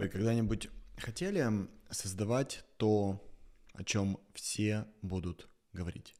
[0.00, 1.46] Вы когда-нибудь хотели
[1.90, 3.22] создавать то,
[3.74, 6.14] о чем все будут говорить?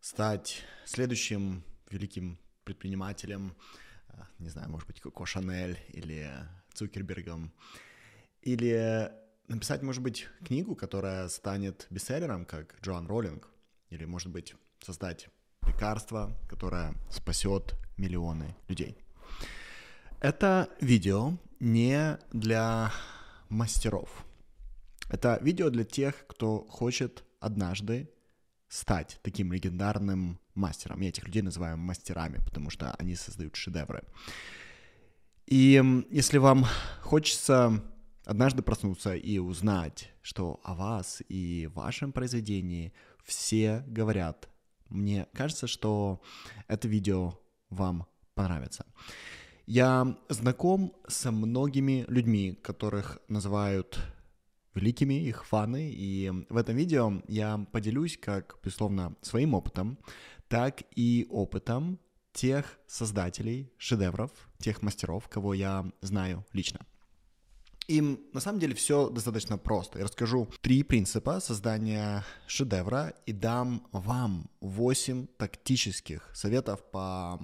[0.00, 3.54] Стать следующим великим предпринимателем,
[4.08, 6.30] э, не знаю, может быть, Коко Шанель или
[6.72, 7.52] Цукербергом,
[8.40, 9.12] или
[9.46, 13.50] написать, может быть, книгу, которая станет бестселлером, как Джоан Роллинг,
[13.90, 15.28] или, может быть, создать
[15.66, 18.96] лекарство, которое спасет миллионы людей.
[20.18, 22.92] Это видео не для
[23.48, 24.24] мастеров.
[25.08, 28.10] Это видео для тех, кто хочет однажды
[28.68, 31.00] стать таким легендарным мастером.
[31.00, 34.02] Я этих людей называю мастерами, потому что они создают шедевры.
[35.46, 36.66] И если вам
[37.02, 37.82] хочется
[38.24, 42.92] однажды проснуться и узнать, что о вас и вашем произведении
[43.24, 44.48] все говорят,
[44.88, 46.20] мне кажется, что
[46.66, 47.38] это видео
[47.70, 48.84] вам понравится.
[49.66, 53.98] Я знаком со многими людьми, которых называют
[54.74, 59.98] великими, их фаны, и в этом видео я поделюсь как, безусловно, своим опытом,
[60.48, 61.98] так и опытом
[62.32, 66.80] тех создателей шедевров, тех мастеров, кого я знаю лично.
[67.88, 68.00] И
[68.32, 69.98] на самом деле все достаточно просто.
[69.98, 77.40] Я расскажу три принципа создания шедевра и дам вам 8 тактических советов по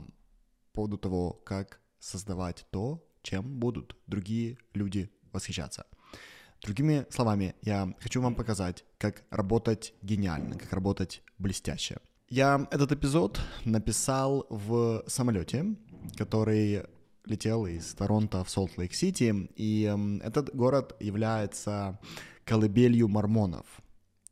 [0.72, 5.86] поводу того, как создавать то, чем будут другие люди восхищаться.
[6.60, 11.98] Другими словами, я хочу вам показать, как работать гениально, как работать блестяще.
[12.28, 15.76] Я этот эпизод написал в самолете,
[16.16, 16.84] который
[17.24, 21.98] летел из Торонто в Солт-Лейк-Сити, и этот город является
[22.44, 23.66] колыбелью мормонов.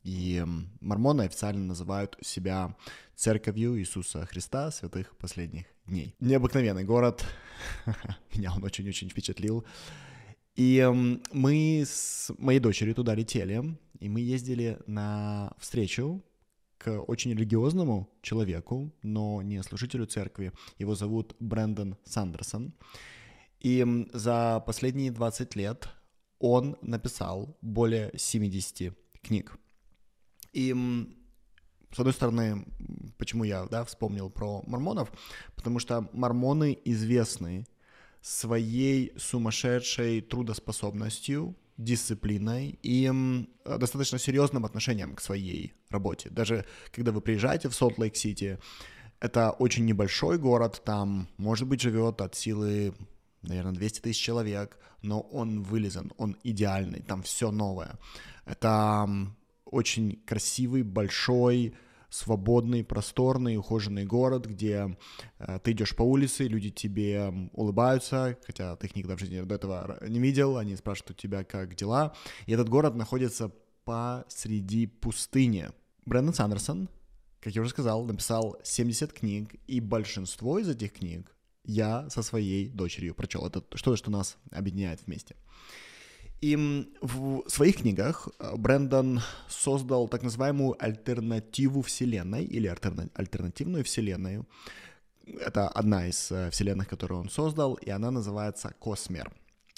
[0.03, 0.43] И
[0.81, 2.75] мормоны официально называют себя
[3.15, 6.15] церковью Иисуса Христа святых последних дней.
[6.21, 7.25] Необыкновенный город,
[8.33, 9.65] меня он очень-очень впечатлил.
[10.55, 10.89] И
[11.33, 16.23] мы с моей дочерью туда летели, и мы ездили на встречу
[16.77, 20.53] к очень религиозному человеку, но не служителю церкви.
[20.79, 22.73] Его зовут Брэндон Сандерсон.
[23.59, 25.89] И за последние 20 лет
[26.39, 29.57] он написал более 70 книг.
[30.53, 30.73] И
[31.91, 32.65] с одной стороны,
[33.17, 35.11] почему я да, вспомнил про мормонов,
[35.55, 37.65] потому что мормоны известны
[38.21, 43.11] своей сумасшедшей трудоспособностью, дисциплиной и
[43.65, 46.29] достаточно серьезным отношением к своей работе.
[46.29, 48.59] Даже когда вы приезжаете в Солт-Лейк-Сити,
[49.19, 52.93] это очень небольшой город, там, может быть, живет от силы,
[53.41, 57.97] наверное, 200 тысяч человек, но он вылезан, он идеальный, там все новое.
[58.45, 59.09] Это
[59.71, 61.73] очень красивый, большой,
[62.11, 64.97] свободный, просторный, ухоженный город, где
[65.39, 69.55] э, ты идешь по улице, люди тебе улыбаются, хотя ты их никогда в жизни до
[69.55, 72.13] этого не видел, они спрашивают у тебя, как дела.
[72.45, 73.51] И этот город находится
[73.85, 75.69] посреди пустыни.
[76.05, 76.89] Брэндон Сандерсон,
[77.39, 81.33] как я уже сказал, написал 70 книг, и большинство из этих книг
[81.63, 83.45] я со своей дочерью прочел.
[83.45, 85.35] Это что-то, что нас объединяет вместе.
[86.41, 86.55] И
[87.01, 94.47] в своих книгах э, Брэндон создал так называемую альтернативу Вселенной или альтернативную Вселенную.
[95.27, 99.31] Это одна из э, вселенных, которую он создал, и она называется Космер.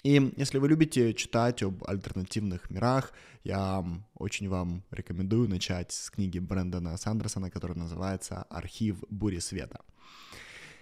[0.03, 3.11] И если вы любите читать об альтернативных мирах,
[3.43, 3.85] я
[4.15, 9.81] очень вам рекомендую начать с книги Брэндона Сандерсона, которая называется «Архив бури света».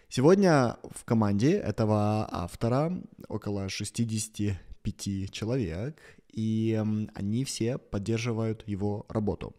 [0.10, 2.92] Сегодня в команде этого автора
[3.30, 6.00] около 60 пяти человек,
[6.32, 6.82] и
[7.14, 9.56] они все поддерживают его работу.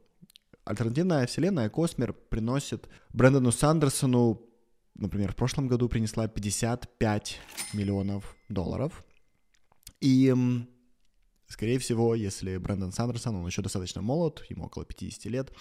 [0.65, 4.43] Альтернативная вселенная Космер приносит Брэндону Сандерсону,
[4.95, 7.41] например, в прошлом году принесла 55
[7.73, 9.05] миллионов долларов.
[10.01, 10.35] И,
[11.47, 15.53] скорее всего, если Брэндон Сандерсон, он еще достаточно молод, ему около 50 лет,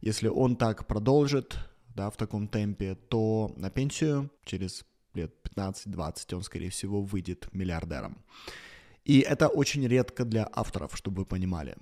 [0.00, 1.58] если он так продолжит,
[1.94, 8.24] да, в таком темпе, то на пенсию через лет 15-20 он, скорее всего, выйдет миллиардером.
[9.04, 11.76] И это очень редко для авторов, чтобы вы понимали.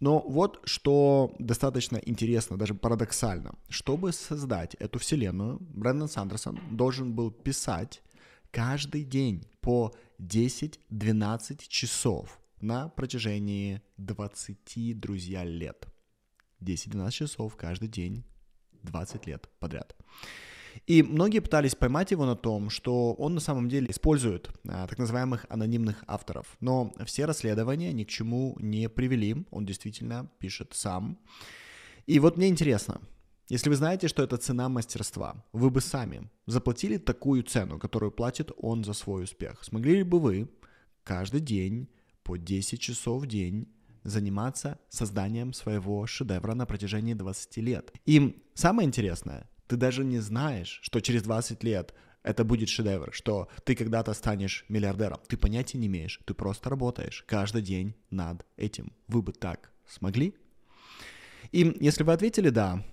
[0.00, 3.54] Но вот что достаточно интересно, даже парадоксально.
[3.68, 8.02] Чтобы создать эту вселенную, Брэндон Сандерсон должен был писать
[8.50, 15.86] каждый день по 10-12 часов на протяжении 20, друзья, лет.
[16.60, 18.24] 10-12 часов каждый день,
[18.82, 19.96] 20 лет подряд.
[20.86, 24.98] И многие пытались поймать его на том, что он на самом деле использует а, так
[24.98, 26.56] называемых анонимных авторов.
[26.60, 29.44] Но все расследования ни к чему не привели.
[29.50, 31.18] Он действительно пишет сам.
[32.06, 33.00] И вот мне интересно,
[33.48, 38.50] если вы знаете, что это цена мастерства, вы бы сами заплатили такую цену, которую платит
[38.56, 39.62] он за свой успех.
[39.62, 40.48] Смогли ли бы вы
[41.04, 41.88] каждый день
[42.22, 43.68] по 10 часов в день
[44.04, 47.92] заниматься созданием своего шедевра на протяжении 20 лет.
[48.04, 53.48] И самое интересное, ты даже не знаешь, что через 20 лет это будет шедевр, что
[53.64, 55.20] ты когда-то станешь миллиардером.
[55.28, 58.92] Ты понятия не имеешь, ты просто работаешь каждый день над этим.
[59.08, 60.34] Вы бы так смогли?
[61.50, 62.84] И если вы ответили «да»,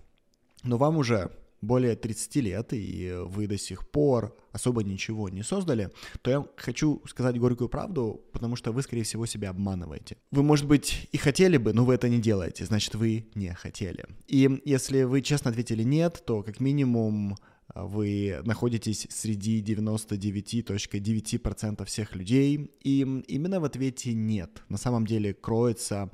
[0.63, 1.31] но вам уже
[1.61, 5.91] более 30 лет, и вы до сих пор особо ничего не создали,
[6.21, 10.15] то я хочу сказать горькую правду, потому что вы, скорее всего, себя обманываете.
[10.31, 14.05] Вы, может быть, и хотели бы, но вы это не делаете, значит, вы не хотели.
[14.27, 22.15] И если вы честно ответили «нет», то как минимум а, вы находитесь среди 99.9% всех
[22.15, 26.09] людей, и именно в ответе «нет» на самом деле кроется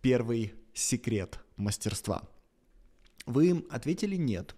[0.00, 2.22] первый секрет мастерства.
[3.26, 4.54] Вы ответили «нет»,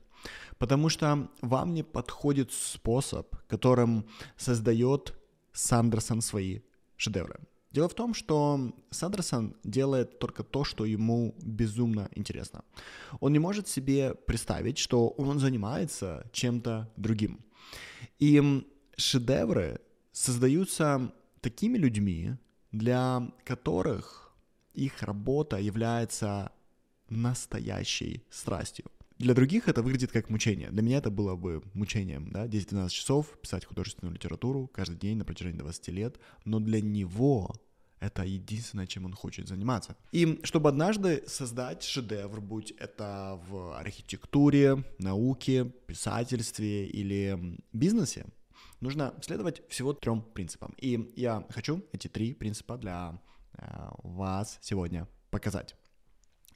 [0.58, 5.14] потому что вам не подходит способ, которым создает
[5.52, 6.60] Сандерсон свои
[6.96, 7.40] шедевры.
[7.72, 12.64] Дело в том, что Сандерсон делает только то, что ему безумно интересно.
[13.20, 17.44] Он не может себе представить, что он занимается чем-то другим.
[18.18, 18.66] И
[18.96, 19.80] шедевры
[20.12, 21.12] создаются
[21.42, 22.36] такими людьми,
[22.72, 24.34] для которых
[24.72, 26.52] их работа является
[27.10, 28.86] настоящей страстью.
[29.18, 30.70] Для других это выглядит как мучение.
[30.70, 35.24] Для меня это было бы мучением, да, 10-12 часов писать художественную литературу каждый день на
[35.24, 37.54] протяжении 20 лет, но для него
[37.98, 39.96] это единственное, чем он хочет заниматься.
[40.12, 48.26] И чтобы однажды создать шедевр, будь это в архитектуре, науке, писательстве или бизнесе,
[48.80, 50.74] нужно следовать всего трем принципам.
[50.76, 53.18] И я хочу эти три принципа для
[53.54, 53.64] э,
[54.02, 55.74] вас сегодня показать.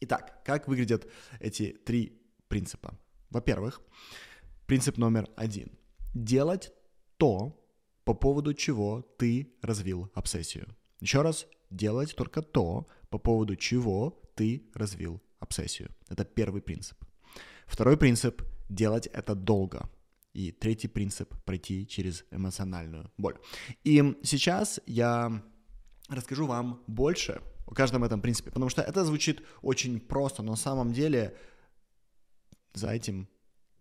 [0.00, 1.06] Итак, как выглядят
[1.40, 2.19] эти три
[2.50, 2.98] принципа.
[3.30, 3.80] Во-первых,
[4.66, 5.70] принцип номер один.
[6.14, 6.72] Делать
[7.16, 7.56] то,
[8.04, 10.66] по поводу чего ты развил обсессию.
[11.00, 15.88] Еще раз, делать только то, по поводу чего ты развил обсессию.
[16.08, 16.98] Это первый принцип.
[17.66, 19.88] Второй принцип– делать это долго.
[20.34, 23.38] И третий принцип– пройти через эмоциональную боль.
[23.84, 25.42] И сейчас я
[26.08, 30.56] расскажу вам больше о каждом этом принципе, потому что это звучит очень просто, но на
[30.56, 31.36] самом деле
[32.74, 33.28] за этим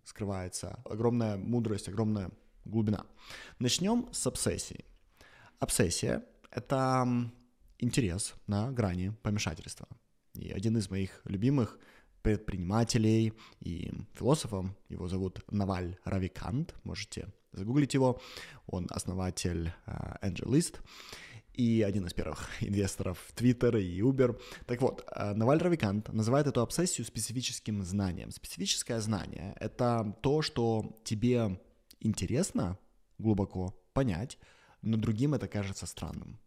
[0.04, 2.32] скрывается огромная мудрость, огромная
[2.66, 3.06] глубина.
[3.60, 4.86] Начнем с обсессии.
[5.60, 7.08] Обсессия— это
[7.80, 9.88] интерес на грани помешательства.
[10.34, 11.80] И один из моих любимых
[12.22, 18.22] предпринимателей и философов, его зовут Наваль Равикант, можете загуглить его,
[18.68, 20.78] он основатель uh, AngelList,
[21.60, 24.40] и один из первых инвесторов Twitter и Uber.
[24.66, 28.32] Так вот, э, Наваль Равикант называет эту обсессию специфическим знанием.
[28.32, 31.60] Специфическое знание— это то, что тебе
[32.00, 32.78] интересно
[33.18, 34.38] глубоко понять,
[34.82, 36.40] но другим это кажется странным.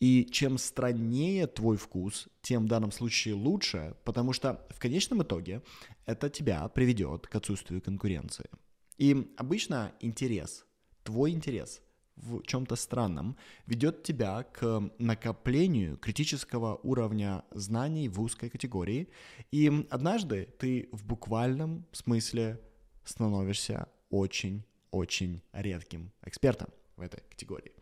[0.00, 5.62] И чем страннее твой вкус, тем в данном случае лучше, потому что в конечном итоге
[6.06, 8.48] это тебя приведет к отсутствию конкуренции.
[8.96, 10.64] И обычно интерес,
[11.02, 11.82] твой интерес
[12.16, 13.36] в чем-то странном
[13.66, 19.08] ведет тебя к накоплению критического уровня знаний в узкой категории,
[19.52, 22.60] и однажды ты в буквальном смысле
[23.04, 27.72] становишься очень-очень редким экспертом в этой категории.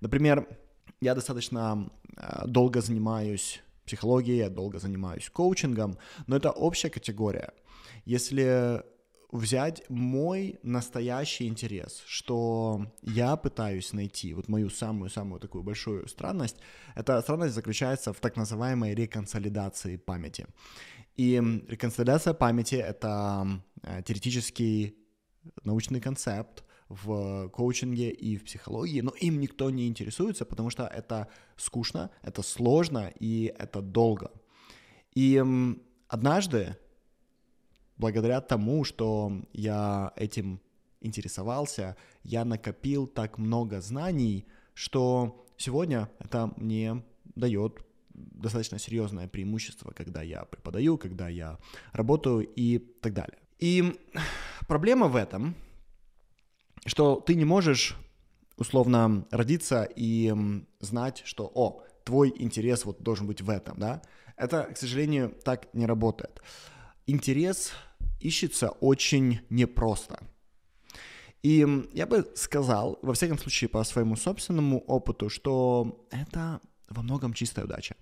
[0.00, 0.46] Например,
[1.00, 7.52] я достаточно э, долго занимаюсь психологией, я долго занимаюсь коучингом, но это общая категория.
[8.04, 8.82] Если
[9.32, 16.56] взять мой настоящий интерес, что я пытаюсь найти, вот мою самую-самую такую большую странность,
[16.94, 20.46] эта странность заключается в так называемой реконсолидации памяти.
[21.16, 21.36] И
[21.68, 24.96] реконсолидация памяти— это э, теоретический
[25.64, 31.28] научный концепт в коучинге и в психологии, но им никто не интересуется, потому что это
[31.56, 34.32] скучно, это сложно и это долго.
[35.14, 35.42] И
[36.08, 36.76] однажды
[38.00, 40.60] благодаря тому, что я этим
[41.00, 47.02] интересовался, я накопил так много знаний, что сегодня это мне
[47.36, 51.58] дает достаточно серьезное преимущество, когда я преподаю, когда я
[51.92, 53.38] работаю и так далее.
[53.58, 53.98] И
[54.66, 55.54] проблема в этом,
[56.86, 57.96] что ты не можешь
[58.56, 60.34] условно родиться и
[60.80, 64.02] знать, что, о, твой интерес вот должен быть в этом, да?
[64.36, 66.42] Это, к сожалению, так не работает.
[67.06, 67.72] Интерес
[68.20, 70.20] ищется очень непросто.
[71.42, 77.32] И я бы сказал, во всяком случае, по своему собственному опыту, что это во многом
[77.32, 77.96] чистая удача.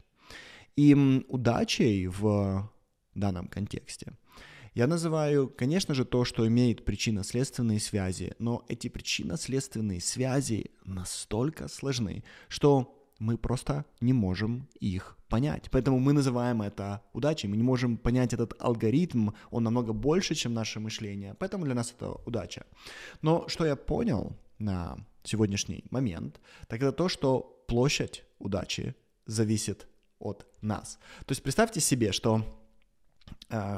[0.77, 0.95] И
[1.29, 2.71] удачей в
[3.15, 4.13] данном контексте
[4.75, 12.23] я называю, конечно же, то, что имеет причинно-следственные связи, но эти причинно-следственные связи настолько сложны,
[12.47, 15.69] что мы просто не можем их понять.
[15.71, 17.49] Поэтому мы называем это удачей.
[17.49, 21.35] Мы не можем понять этот алгоритм, он намного больше, чем наше мышление.
[21.35, 22.65] Поэтому для нас это удача.
[23.23, 28.95] Но что я понял на сегодняшний момент, так это то, что площадь удачи
[29.27, 30.99] зависит от нас.
[31.27, 32.45] То есть представьте себе, что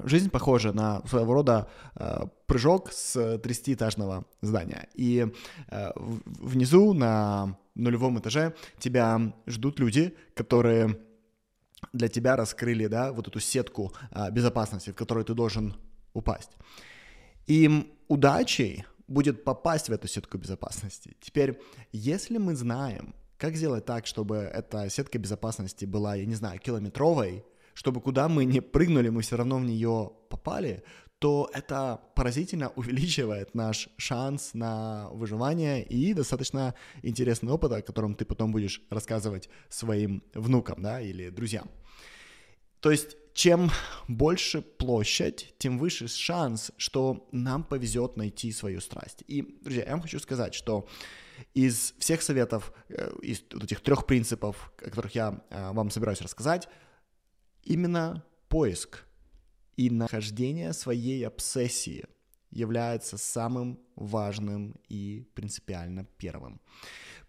[0.05, 4.89] жизнь похожа на своего рода э, прыжок с 30-этажного здания.
[4.95, 5.27] И
[5.69, 10.99] э, внизу на нулевом этаже тебя ждут люди, которые
[11.93, 13.93] для тебя раскрыли, да, вот эту сетку
[14.33, 15.75] безопасности, в которую ты должен
[16.13, 16.51] упасть.
[17.47, 21.17] И удачей будет попасть в эту сетку безопасности.
[21.21, 21.61] Теперь,
[21.93, 27.45] если мы знаем, как сделать так, чтобы эта сетка безопасности была, я не знаю, километровой,
[27.81, 30.85] чтобы куда мы не прыгнули, мы все равно в нее попали,
[31.19, 38.27] то это поразительно увеличивает наш шанс на выживание и достаточно интересный опыт, о котором ты
[38.27, 41.71] потом будешь рассказывать своим внукам, да, или друзьям.
[42.81, 43.71] То есть, чем
[44.09, 49.25] больше площадь, тем выше шанс, что нам повезет найти свою страсть.
[49.27, 50.87] И, друзья, я вам хочу сказать, что
[51.55, 56.21] из всех советов, э, из вот этих трех принципов, о которых я э, вам собираюсь
[56.21, 56.69] рассказать,
[57.63, 59.05] именно поиск
[59.77, 62.05] и нахождение своей обсессии
[62.51, 66.61] является самым важным и принципиально первым.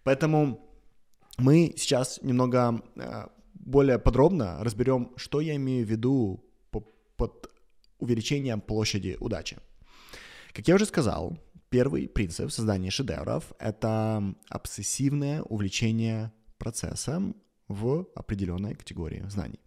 [0.02, 0.68] Поэтому
[1.38, 6.44] мы сейчас немного э, более подробно разберем, что я имею в виду
[7.16, 7.52] под
[7.98, 9.58] увеличением площади удачи.
[10.52, 11.38] Как я уже сказал,
[11.72, 17.34] Первый принцип создания шедевров— это обсессивное увлечение процессом
[17.66, 19.58] в определенной категории знаний.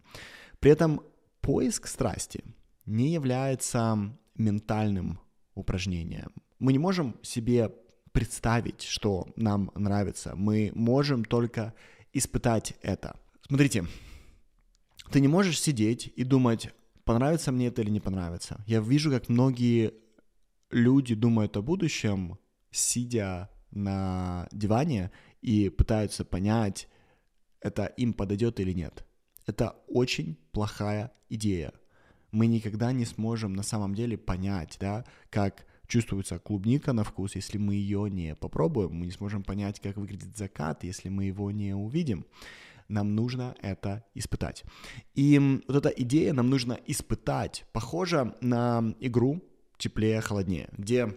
[0.60, 1.02] При этом
[1.42, 2.44] поиск страсти
[2.86, 3.98] не является
[4.36, 5.20] ментальным
[5.54, 6.32] упражнением.
[6.60, 7.72] Мы не можем себе
[8.12, 10.36] представить, что нам нравится.
[10.36, 11.74] Мы можем только
[12.14, 13.20] испытать это.
[13.48, 13.86] Смотрите,
[15.12, 16.70] ты не можешь сидеть и думать,
[17.04, 18.64] понравится мне это или не понравится.
[18.68, 19.94] Я вижу, как многие
[20.72, 22.40] люди думают о будущем,
[22.72, 26.88] сидя на диване и пытаются понять,
[27.60, 29.06] это им подойдет или нет.
[29.46, 31.74] Это очень плохая идея.
[32.32, 37.58] Мы никогда не сможем на самом деле понять, да, как чувствуется клубника на вкус, если
[37.58, 38.94] мы ее не попробуем.
[38.94, 42.26] Мы не сможем понять, как выглядит закат, если мы его не увидим.
[42.88, 44.64] Нам нужно это испытать.
[45.14, 47.66] И вот эта идея нам нужно испытать.
[47.72, 49.42] Похожа на игру,
[49.78, 51.16] теплее, холоднее, где,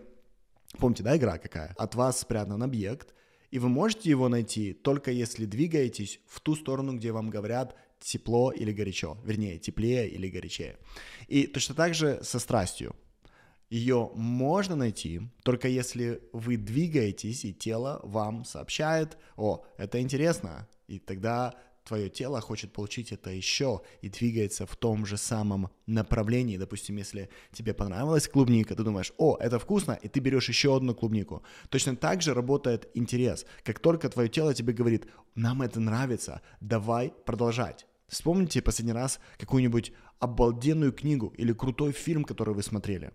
[0.78, 1.75] помните, да, игра какая?
[1.76, 3.14] От вас спрятан объект,
[3.50, 8.52] и вы можете его найти только если двигаетесь в ту сторону, где вам говорят тепло
[8.52, 10.76] или горячо, вернее, теплее или горячее.
[11.26, 12.95] И точно так же со страстью.
[13.71, 20.99] Ее можно найти только если вы двигаетесь, и тело вам сообщает, о, это интересно, и
[20.99, 21.55] тогда
[21.88, 26.59] твое тело хочет получить это еще и двигается в том же самом направлении.
[26.59, 30.95] Допустим, если тебе понравилась клубника, ты думаешь, о, это вкусно, и ты берешь еще одну
[30.95, 31.42] клубнику.
[31.71, 33.47] Точно так же работает интерес.
[33.64, 37.87] Как только твое тело тебе говорит, нам это нравится, давай продолжать.
[38.07, 43.12] Вспомните последний раз какую-нибудь обалденную книгу или крутой фильм, который вы смотрели.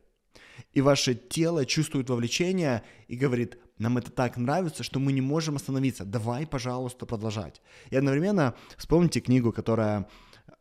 [0.73, 5.55] И ваше тело чувствует вовлечение и говорит, нам это так нравится, что мы не можем
[5.55, 6.05] остановиться.
[6.05, 7.61] Давай, пожалуйста, продолжать.
[7.89, 10.07] И одновременно вспомните книгу, которая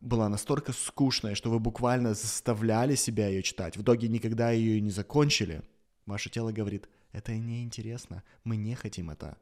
[0.00, 3.76] была настолько скучная, что вы буквально заставляли себя ее читать.
[3.76, 5.62] В итоге никогда ее не закончили.
[6.06, 9.36] Ваше тело говорит, это неинтересно, мы не хотим это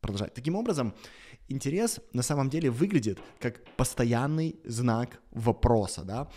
[0.00, 0.34] продолжать.
[0.34, 0.94] Таким образом,
[1.48, 6.30] интерес на самом деле выглядит как постоянный знак вопроса, да,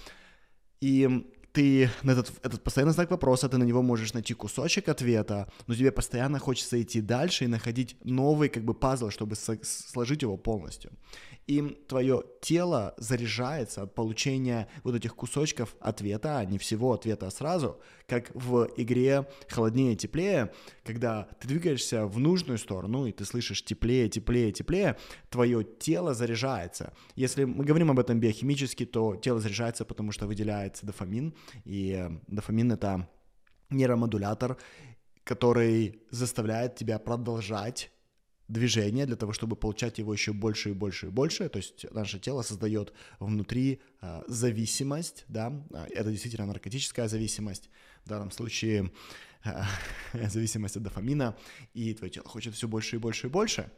[0.80, 5.48] и ты на этот, этот постоянный знак вопроса, ты на него можешь найти кусочек ответа,
[5.68, 10.38] но тебе постоянно хочется идти дальше и находить новый как бы пазл, чтобы сложить его
[10.38, 10.92] полностью
[11.48, 17.80] и твое тело заряжается от получения вот этих кусочков ответа, а не всего ответа сразу,
[18.06, 24.10] как в игре «Холоднее, теплее», когда ты двигаешься в нужную сторону, и ты слышишь «теплее,
[24.10, 24.98] теплее, теплее»,
[25.30, 26.94] твое тело заряжается.
[27.16, 32.72] Если мы говорим об этом биохимически, то тело заряжается, потому что выделяется дофамин, и дофамин—
[32.74, 33.10] это
[33.70, 34.58] нейромодулятор,
[35.24, 37.92] который заставляет тебя продолжать
[38.48, 41.50] движение для того, чтобы получать его еще больше и больше и больше.
[41.50, 47.70] То есть наше тело создает внутри э, зависимость, да, а, это действительно наркотическая зависимость,
[48.06, 48.92] в данном случае
[49.44, 49.64] э,
[50.30, 51.36] зависимость от дофамина,
[51.74, 53.72] и твое тело хочет все больше и больше и больше.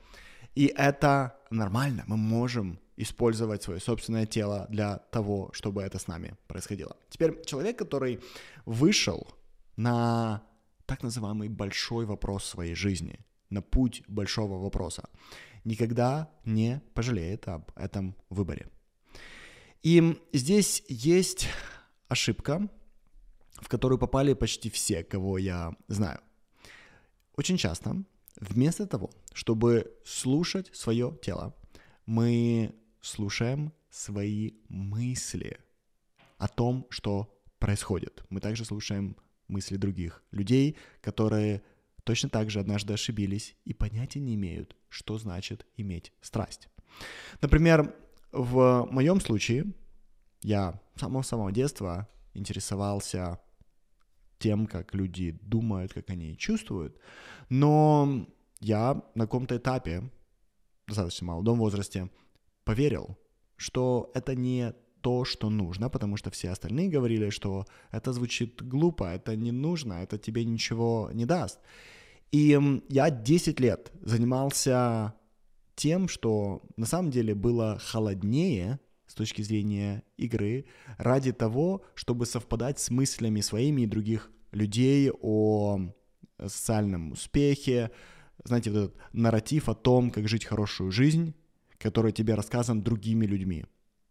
[0.56, 6.36] И это нормально, мы можем использовать свое собственное тело для того, чтобы это с нами
[6.48, 6.96] происходило.
[7.10, 8.20] Теперь человек, который
[8.66, 9.28] вышел
[9.78, 10.44] на
[10.86, 13.20] так называемый большой вопрос своей жизни–
[13.50, 15.10] на путь большого вопроса,
[15.64, 18.68] никогда не пожалеет об этом выборе.
[19.84, 21.48] И здесь есть
[22.08, 22.70] ошибка,
[23.54, 26.20] в которую попали почти все, кого я знаю.
[27.36, 28.04] Очень часто
[28.40, 31.56] вместо того, чтобы слушать свое тело,
[32.06, 35.60] мы слушаем свои мысли
[36.38, 38.24] о том, что происходит.
[38.30, 39.16] Мы также слушаем
[39.48, 41.62] мысли других людей, которые
[42.10, 46.68] точно так же однажды ошибились и понятия не имеют, что значит иметь страсть.
[47.40, 47.94] Например,
[48.32, 49.76] в моем случае
[50.42, 53.40] я с самого-самого детства интересовался
[54.40, 57.00] тем, как люди думают, как они чувствуют,
[57.50, 58.26] но
[58.60, 60.10] я на каком-то этапе,
[60.88, 62.10] достаточно молодом возрасте,
[62.64, 63.20] поверил,
[63.56, 69.04] что это не то, что нужно, потому что все остальные говорили, что это звучит глупо,
[69.04, 71.60] это не нужно, это тебе ничего не даст.
[72.32, 72.58] И
[72.90, 75.14] я 10 лет занимался
[75.76, 80.66] тем, что на самом деле было холоднее с точки зрения игры
[80.98, 85.80] ради того, чтобы совпадать с мыслями своими и других людей о
[86.40, 87.92] социальном успехе,
[88.44, 91.36] знаете, вот этот нарратив о том, как жить хорошую жизнь,
[91.78, 93.66] который тебе рассказан другими людьми.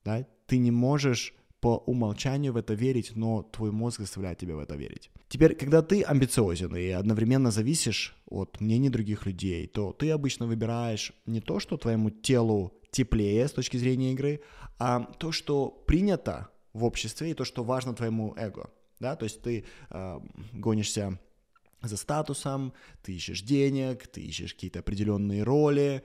[0.05, 0.27] Да?
[0.47, 4.77] Ты не можешь по умолчанию в это верить, но твой мозг заставляет тебя в это
[4.77, 5.11] верить.
[5.29, 11.13] Теперь, когда ты амбициозен и одновременно зависишь от мнений других людей, то ты обычно выбираешь
[11.27, 14.41] не то, что твоему телу теплее с точки зрения игры,
[14.79, 18.71] а то, что принято в обществе и то, что важно твоему эго.
[19.01, 19.17] Да?
[19.17, 20.21] То есть ты э,
[20.53, 21.19] гонишься
[21.83, 22.73] за статусом,
[23.03, 26.03] ты ищешь денег, ты ищешь какие-то определенные роли,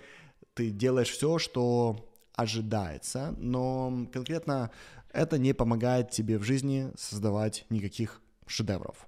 [0.53, 4.71] ты делаешь все, что ожидается, но конкретно
[5.13, 9.07] это не помогает тебе в жизни создавать никаких шедевров.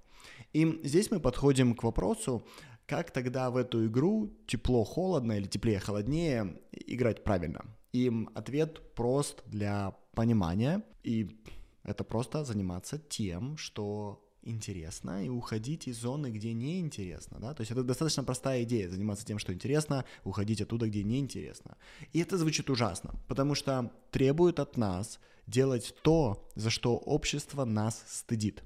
[0.53, 2.47] И здесь мы подходим к вопросу,
[2.85, 7.65] как тогда в эту игру тепло-холодно или теплее-холоднее играть правильно.
[7.91, 11.41] И ответ прост для понимания, и
[11.83, 17.71] это просто заниматься тем, что интересно, и уходить из зоны, где неинтересно, да, то есть
[17.71, 21.77] это достаточно простая идея, заниматься тем, что интересно, уходить оттуда, где неинтересно.
[22.13, 28.03] И это звучит ужасно, потому что требует от нас делать то, за что общество нас
[28.07, 28.63] стыдит.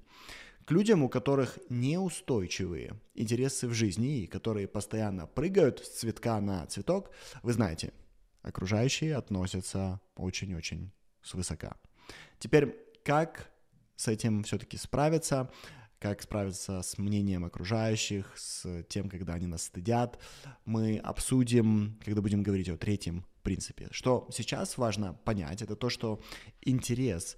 [0.66, 6.68] К людям, у которых неустойчивые интересы в жизни и которые постоянно прыгают с цветка на
[6.68, 7.10] цветок,
[7.42, 7.92] вы знаете,
[8.44, 10.92] окружающие относятся очень-очень
[11.24, 11.76] свысока.
[12.38, 13.52] Теперь, как
[14.00, 15.52] с этим все-таки справиться,
[16.00, 20.20] как справиться с мнением окружающих, с тем, когда они нас стыдят,
[20.64, 23.90] мы обсудим, когда будем говорить о третьем принципе.
[23.92, 26.22] Что сейчас важно понять, это то, что
[26.62, 27.36] интерес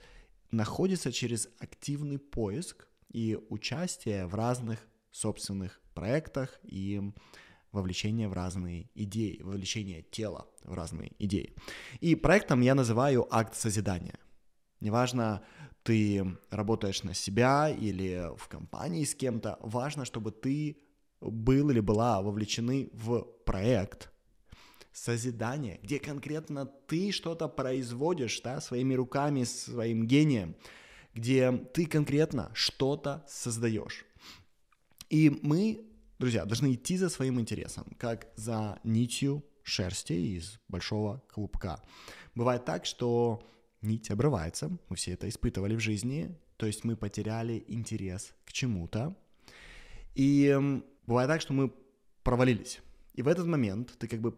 [0.51, 7.01] находится через активный поиск и участие в разных собственных проектах и
[7.71, 11.55] вовлечение в разные идеи, вовлечение тела в разные идеи.
[12.01, 14.19] И проектом я называю акт созидания.
[14.79, 15.43] Неважно,
[15.83, 20.77] ты работаешь на себя или в компании с кем-то, важно, чтобы ты
[21.19, 24.11] был или была вовлечены в проект
[24.91, 30.55] созидания, где конкретно ты что-то производишь да, своими руками, своим гением,
[31.13, 34.05] где ты конкретно что-то создаешь.
[35.09, 35.85] И мы,
[36.19, 41.81] друзья, должны идти за своим интересом, как за нитью шерсти из большого клубка.
[42.35, 43.43] Бывает так, что
[43.81, 49.15] нить обрывается, мы все это испытывали в жизни, то есть мы потеряли интерес к чему-то,
[50.15, 50.55] и
[51.07, 51.73] бывает так, что мы
[52.23, 52.81] провалились.
[53.13, 54.35] И в этот момент ты как бы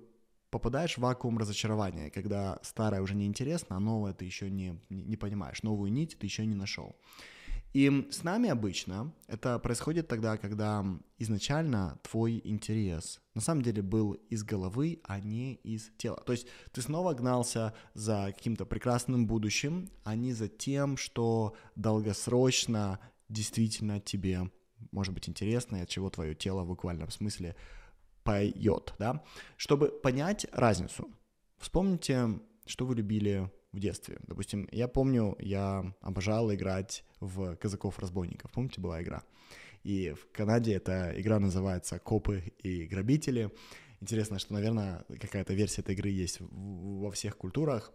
[0.49, 5.17] попадаешь в вакуум разочарования, когда старое уже не интересно, а новое ты еще не, не
[5.17, 6.95] понимаешь, новую нить ты еще не нашел.
[7.73, 10.85] И с нами обычно это происходит тогда, когда
[11.17, 16.21] изначально твой интерес на самом деле был из головы, а не из тела.
[16.23, 22.99] То есть ты снова гнался за каким-то прекрасным будущим, а не за тем, что долгосрочно
[23.27, 24.51] действительно тебе
[24.91, 27.55] может быть интересно и от чего твое тело в буквальном смысле
[28.23, 29.23] поет, да?
[29.57, 31.09] Чтобы понять разницу,
[31.57, 34.19] вспомните, что вы любили в детстве.
[34.27, 38.51] Допустим, я помню, я обожал играть в казаков-разбойников.
[38.51, 39.23] Помните, была игра?
[39.83, 43.51] И в Канаде эта игра называется «Копы и грабители».
[43.99, 47.91] Интересно, что, наверное, какая-то версия этой игры есть во всех культурах.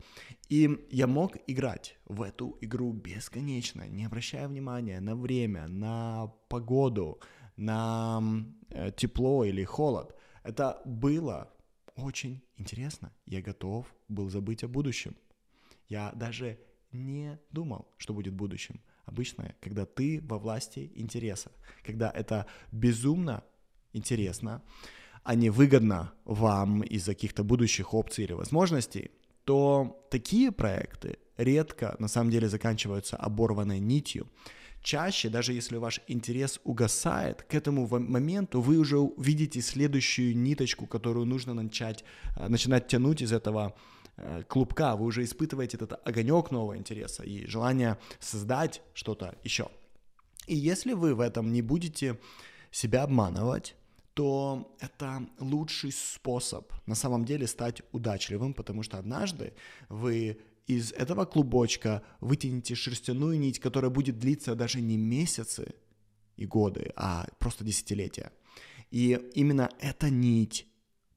[0.49, 7.21] И я мог играть в эту игру бесконечно, не обращая внимания на время, на погоду,
[7.57, 8.23] на
[8.71, 10.15] э, тепло или холод.
[10.45, 11.53] Это было
[11.95, 13.13] очень интересно.
[13.27, 15.15] Я готов был забыть о будущем.
[15.89, 16.59] Я даже
[16.93, 18.81] не думал, что будет будущем.
[19.07, 21.51] Обычно, когда ты во власти интереса,
[21.83, 23.43] когда это безумно
[23.93, 24.63] интересно,
[25.23, 29.11] а не выгодно вам из-за каких-то будущих опций или возможностей,
[29.45, 34.29] то такие проекты редко на самом деле заканчиваются оборванной нитью.
[34.83, 41.27] Чаще, даже если ваш интерес угасает, к этому моменту вы уже видите следующую ниточку, которую
[41.27, 42.05] нужно начать,
[42.37, 43.75] э, начинать тянуть из этого
[44.49, 44.97] клубка.
[44.97, 49.69] Вы уже испытываете этот огонек нового интереса и желание создать что-то еще.
[50.47, 52.19] И если вы в этом не будете
[52.71, 53.77] себя обманывать,
[54.15, 59.55] то это лучший способ на самом деле стать удачливым, потому что однажды
[59.89, 65.75] вы из этого клубочка вытянете шерстяную нить, которая будет длиться даже не месяцы
[66.37, 68.33] и годы, а просто десятилетия.
[68.91, 70.67] И именно эта нить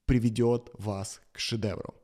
[0.05, 2.00] приведет вас к шедевру.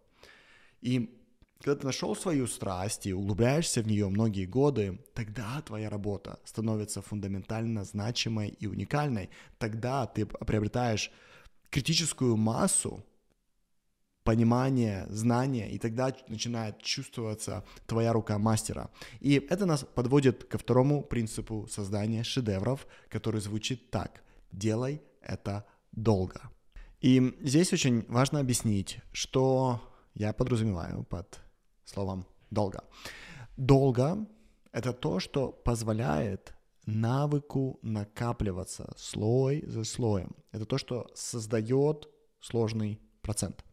[0.82, 1.14] И
[1.60, 7.02] когда ты нашел свою страсть и углубляешься в нее многие годы, тогда твоя работа становится
[7.02, 9.30] фундаментально значимой и уникальной.
[9.58, 11.12] Тогда ты приобретаешь
[11.70, 13.04] критическую массу
[14.24, 18.90] понимания, знания, и тогда начинает чувствоваться твоя рука мастера.
[19.22, 24.22] И это нас подводит ко второму принципу создания шедевров, который звучит так.
[24.52, 26.42] Делай это долго.
[27.00, 29.82] И здесь очень важно объяснить, что
[30.18, 31.40] я подразумеваю под
[31.86, 32.84] словом долго.
[33.56, 34.26] Долго—
[34.72, 36.54] это то, что позволяет
[36.86, 40.36] навыку накапливаться слой за слоем.
[40.52, 42.08] Это то, что создает
[42.40, 43.64] сложный процент.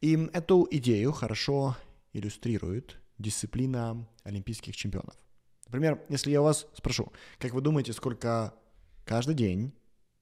[0.00, 1.76] И эту идею хорошо
[2.12, 5.16] иллюстрирует дисциплина олимпийских чемпионов.
[5.66, 8.54] Например, если я вас спрошу, как вы думаете, сколько
[9.04, 9.72] каждый день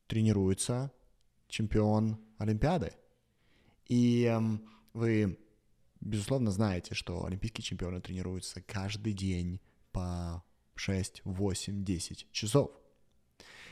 [0.07, 0.93] тренируется
[1.49, 2.93] чемпион Олимпиады?
[3.89, 4.63] И эм,
[4.93, 5.39] вы
[6.01, 9.61] безусловно, знаете, что олимпийские чемпионы тренируются каждый день
[9.93, 10.43] по
[10.75, 12.71] 6, 8, 10 часов.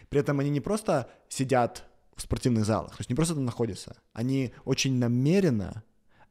[0.09, 3.97] При этом они не просто сидят в спортивных залах, то есть не просто там находятся,
[4.13, 5.83] они очень намеренно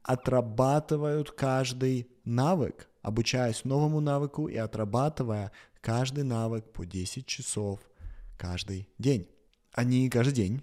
[0.02, 7.80] отрабатывают каждый навык, обучаясь новому навыку и отрабатывая каждый навык по 10 часов
[8.38, 9.28] каждый день.
[9.72, 10.62] Они каждый день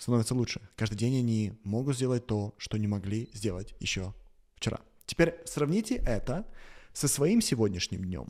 [0.00, 0.60] становятся лучше.
[0.76, 4.14] Каждый день они могут сделать то, что не могли сделать еще
[4.56, 4.80] вчера.
[5.04, 6.46] Теперь сравните это
[6.94, 8.28] со своим сегодняшним днем.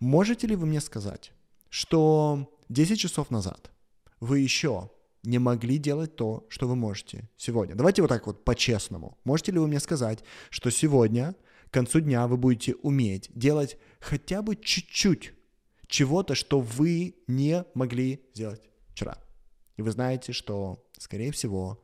[0.00, 1.32] Можете ли вы мне сказать,
[1.70, 3.70] что 10 часов назад
[4.20, 4.90] вы еще
[5.22, 7.74] не могли делать то, что вы можете сегодня?
[7.74, 9.16] Давайте вот так вот по-честному.
[9.24, 11.34] Можете ли вы мне сказать, что сегодня,
[11.70, 15.32] к концу дня, вы будете уметь делать хотя бы чуть-чуть
[15.86, 19.18] чего-то, что вы не могли сделать вчера?
[19.78, 21.82] И вы знаете, что, скорее всего,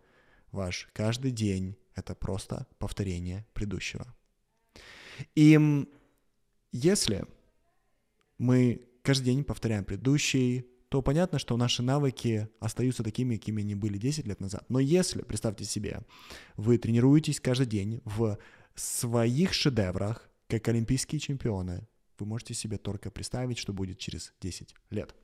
[0.52, 4.14] ваш каждый день это просто повторение предыдущего.
[5.34, 5.58] И
[6.72, 7.26] если
[8.38, 13.98] мы каждый день повторяем предыдущий, то понятно, что наши навыки остаются такими, какими они были
[13.98, 14.64] 10 лет назад.
[14.68, 16.02] Но если, представьте себе,
[16.56, 18.38] вы тренируетесь каждый день в
[18.74, 25.14] своих шедеврах, как олимпийские чемпионы, вы можете себе только представить, что будет через 10 лет.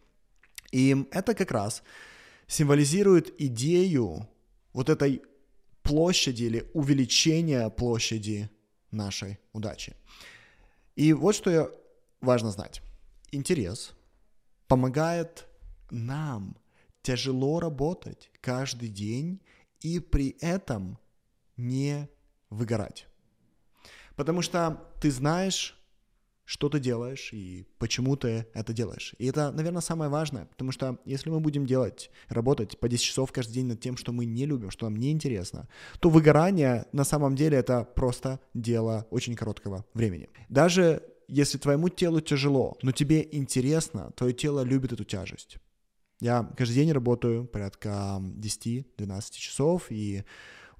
[0.72, 1.82] И это как раз
[2.50, 4.28] символизирует идею
[4.72, 5.22] вот этой
[5.82, 8.50] площади или увеличения площади
[8.90, 9.94] нашей удачи.
[10.96, 11.72] И вот что
[12.20, 12.82] важно знать.
[13.30, 13.92] Интерес
[14.66, 15.46] помогает
[15.90, 16.56] нам
[17.02, 19.40] тяжело работать каждый день
[19.80, 20.98] и при этом
[21.56, 22.08] не
[22.50, 23.06] выгорать.
[24.16, 25.79] Потому что ты знаешь,
[26.50, 29.14] что ты делаешь и почему ты это делаешь.
[29.18, 33.30] И это, наверное, самое важное, потому что если мы будем делать, работать по 10 часов
[33.30, 35.68] каждый день над тем, что мы не любим, что нам не интересно,
[36.00, 40.28] то выгорание на самом деле это просто дело очень короткого времени.
[40.48, 45.58] Даже если твоему телу тяжело, но тебе интересно, твое тело любит эту тяжесть.
[46.18, 48.84] Я каждый день работаю порядка 10-12
[49.34, 50.24] часов, и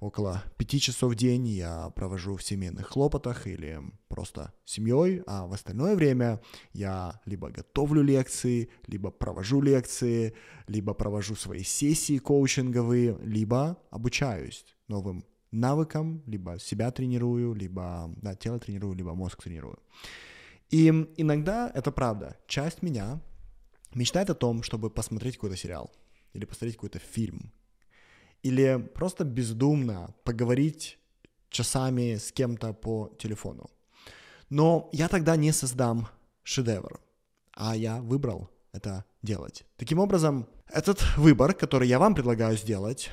[0.01, 5.53] около пяти часов в день я провожу в семейных хлопотах или просто семьей, а в
[5.53, 6.41] остальное время
[6.73, 10.33] я либо готовлю лекции, либо провожу лекции,
[10.67, 18.59] либо провожу свои сессии коучинговые, либо обучаюсь новым навыкам, либо себя тренирую, либо да, тело
[18.59, 19.77] тренирую, либо мозг тренирую.
[20.71, 20.87] И
[21.17, 22.37] иногда это правда.
[22.47, 23.21] Часть меня
[23.93, 25.91] мечтает о том, чтобы посмотреть какой-то сериал
[26.33, 27.51] или посмотреть какой-то фильм,
[28.43, 30.97] или просто бездумно поговорить
[31.49, 33.69] часами с кем-то по телефону.
[34.49, 36.07] Но я тогда не создам
[36.43, 36.99] шедевр,
[37.53, 39.65] а я выбрал это делать.
[39.77, 43.11] Таким образом, этот выбор, который я вам предлагаю сделать,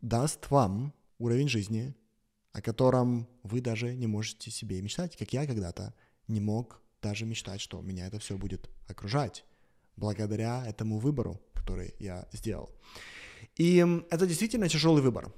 [0.00, 1.94] даст вам уровень жизни,
[2.52, 5.94] о котором вы даже не можете себе мечтать, как я когда-то
[6.28, 9.44] не мог даже мечтать, что меня это все будет окружать,
[9.96, 12.70] благодаря этому выбору, который я сделал.
[13.56, 15.32] И это действительно тяжелый выбор.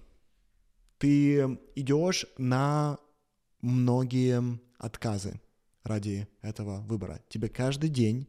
[0.99, 2.99] Ты идешь на
[3.61, 5.41] многие отказы
[5.83, 7.21] ради этого выбора.
[7.29, 8.29] Тебе каждый день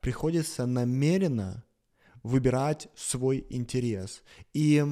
[0.00, 1.64] приходится намеренно
[2.22, 4.84] выбирать свой интерес и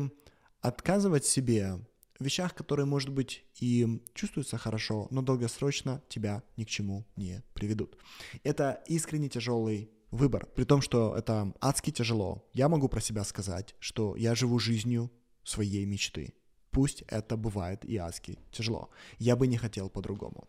[0.61, 1.79] отказывать себе
[2.19, 7.43] в вещах, которые, может быть, и чувствуются хорошо, но долгосрочно тебя ни к чему не
[7.55, 7.97] приведут.
[8.43, 12.49] Это искренне тяжелый выбор, при том, что это адски тяжело.
[12.53, 15.11] Я могу про себя сказать, что я живу жизнью
[15.45, 16.35] своей мечты.
[16.71, 18.91] Пусть это бывает и адски тяжело.
[19.19, 20.49] Я бы не хотел по-другому.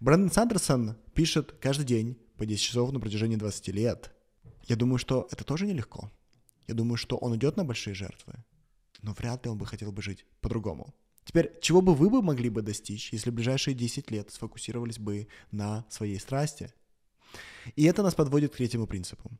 [0.00, 4.14] Брэндон Сандерсон пишет каждый день по 10 часов на протяжении 20 лет.
[4.64, 6.10] Я думаю, что это тоже нелегко.
[6.66, 8.34] Я думаю, что он идет на большие жертвы,
[9.02, 10.94] но вряд ли он бы хотел бы жить по-другому.
[11.24, 15.84] Теперь, чего бы вы бы могли бы достичь, если ближайшие 10 лет сфокусировались бы на
[15.90, 16.72] своей страсти?
[17.74, 19.30] И это нас подводит к третьему принципу.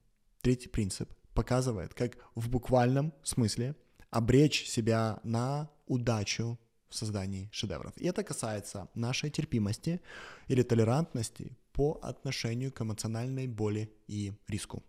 [0.40, 3.74] Третий принцип показывает, как в буквальном смысле
[4.10, 6.58] обречь себя на удачу
[6.88, 7.92] в создании шедевров.
[7.96, 10.00] И это касается нашей терпимости
[10.48, 14.82] или толерантности по отношению к эмоциональной боли и риску.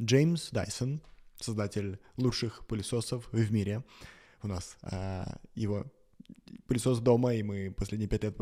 [0.00, 1.02] Джеймс Дайсон,
[1.40, 3.84] создатель лучших пылесосов в мире,
[4.42, 5.86] у нас э, его
[6.66, 8.36] пылесос дома, и мы последние пять лет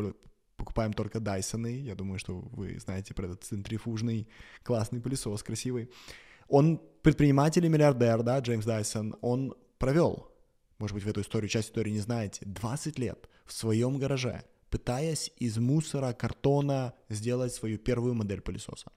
[0.61, 1.81] покупаем только Дайсоны.
[1.81, 4.27] Я думаю, что вы знаете про этот центрифужный
[4.61, 5.89] классный пылесос, красивый.
[6.47, 9.15] Он предприниматель и миллиардер, да, Джеймс Дайсон.
[9.21, 10.31] Он провел,
[10.77, 15.31] может быть, в эту историю, часть истории не знаете, 20 лет в своем гараже, пытаясь
[15.37, 18.91] из мусора, картона сделать свою первую модель пылесоса.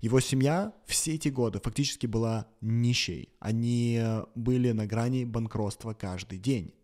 [0.00, 3.30] Его семья все эти годы фактически была нищей.
[3.38, 3.98] Они
[4.34, 6.74] были на грани банкротства каждый день.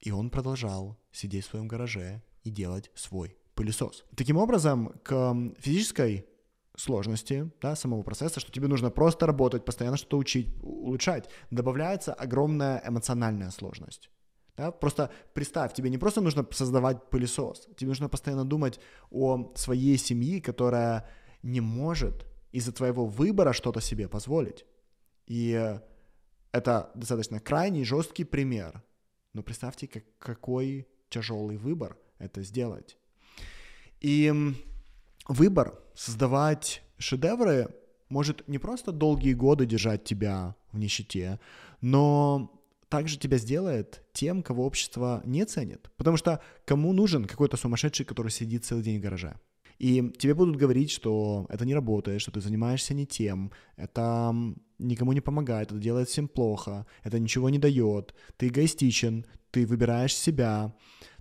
[0.00, 4.04] И он продолжал сидеть в своем гараже и делать свой пылесос.
[4.16, 6.26] Таким образом, к физической
[6.76, 12.82] сложности да, самого процесса, что тебе нужно просто работать, постоянно что-то учить, улучшать, добавляется огромная
[12.86, 14.10] эмоциональная сложность.
[14.56, 14.70] Да?
[14.70, 18.80] Просто представь, тебе не просто нужно создавать пылесос, тебе нужно постоянно думать
[19.10, 21.08] о своей семье, которая
[21.42, 24.64] не может из-за твоего выбора что-то себе позволить.
[25.26, 25.78] И
[26.52, 28.82] это достаточно крайний, жесткий пример.
[29.34, 32.96] Но представьте, как, какой тяжелый выбор это сделать.
[34.00, 34.32] И
[35.28, 37.68] выбор создавать шедевры
[38.08, 41.38] может не просто долгие годы держать тебя в нищете,
[41.80, 42.52] но
[42.88, 45.90] также тебя сделает тем, кого общество не ценит.
[45.96, 49.38] Потому что кому нужен какой-то сумасшедший, который сидит целый день в гараже?
[49.78, 54.34] И тебе будут говорить, что это не работает, что ты занимаешься не тем, это
[54.78, 60.14] никому не помогает, это делает всем плохо, это ничего не дает, ты эгоистичен, ты выбираешь
[60.16, 60.74] себя,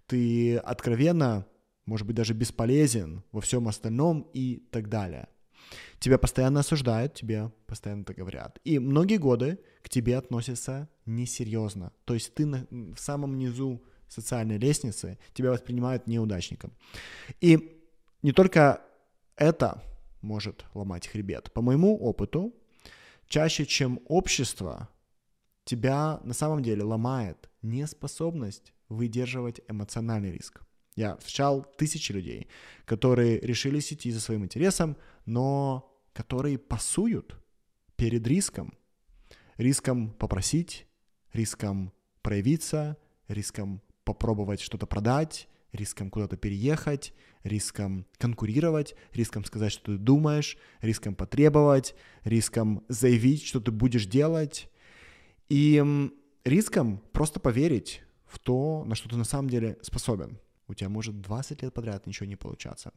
[0.07, 1.45] ты откровенно,
[1.85, 5.27] может быть, даже бесполезен во всем остальном и так далее.
[5.99, 8.59] Тебя постоянно осуждают, тебе постоянно это говорят.
[8.63, 11.91] И многие годы к тебе относятся несерьезно.
[12.05, 16.71] То есть ты на, в самом низу социальной лестницы, тебя воспринимают неудачником.
[17.41, 17.83] И
[18.21, 18.81] не только
[19.35, 19.83] это
[20.21, 21.51] может ломать хребет.
[21.51, 22.53] По моему опыту,
[23.27, 24.89] чаще, чем общество,
[25.65, 30.61] тебя на самом деле ломает неспособность выдерживать эмоциональный риск.
[30.95, 32.47] Я встречал тысячи людей,
[32.85, 37.37] которые решили идти за своим интересом, но которые пасуют
[37.95, 38.73] перед риском.
[39.57, 40.87] Риском попросить,
[41.33, 42.97] риском проявиться,
[43.27, 51.15] риском попробовать что-то продать, риском куда-то переехать, риском конкурировать, риском сказать, что ты думаешь, риском
[51.15, 54.69] потребовать, риском заявить, что ты будешь делать,
[55.49, 56.09] и
[56.43, 60.39] риском просто поверить в то, на что ты на самом деле способен.
[60.67, 62.91] У тебя может 20 лет подряд ничего не получаться.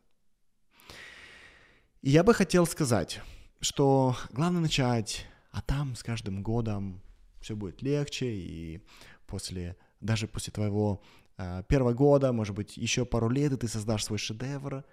[2.02, 3.20] И я бы хотел сказать,
[3.60, 7.00] что главное начать, а там с каждым годом
[7.40, 8.84] все будет легче, и
[9.26, 11.02] после, даже после твоего
[11.40, 14.84] Э, первого года, может быть, еще пару лет, и ты создашь свой шедевр,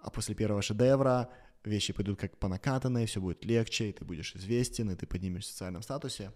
[0.00, 1.28] а после первого шедевра
[1.64, 5.44] вещи пойдут как по накатанной, все будет легче, и ты будешь известен, и ты поднимешь
[5.44, 6.30] в социальном статусе.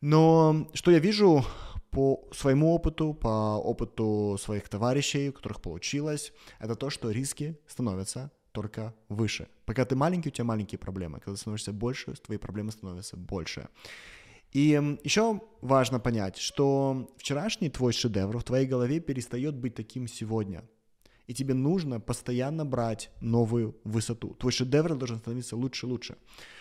[0.00, 1.44] Но что я вижу
[1.90, 8.30] по своему опыту, по опыту своих товарищей, у которых получилось, это то, что риски становятся
[8.52, 9.48] только выше.
[9.64, 11.18] Пока ты маленький, у тебя маленькие проблемы.
[11.18, 13.68] Когда ты становишься больше, твои проблемы становятся больше.
[14.52, 20.64] И еще важно понять, что вчерашний твой шедевр в твоей голове перестает быть таким сегодня.
[21.28, 24.34] И тебе нужно постоянно брать новую высоту.
[24.34, 26.16] Твой шедевр должен становиться лучше и лучше.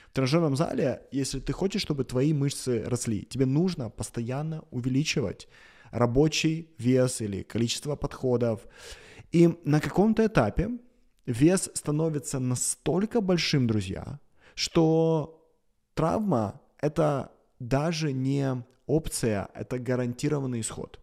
[0.10, 5.48] В тренажерном зале, если ты хочешь, чтобы твои мышцы росли, тебе нужно постоянно увеличивать
[5.92, 8.68] рабочий вес или количество подходов.
[9.32, 10.72] И на каком-то этапе
[11.28, 14.20] вес становится настолько большим, друзья,
[14.56, 15.48] что
[15.94, 21.00] травма— это даже не опция— это гарантированный исход.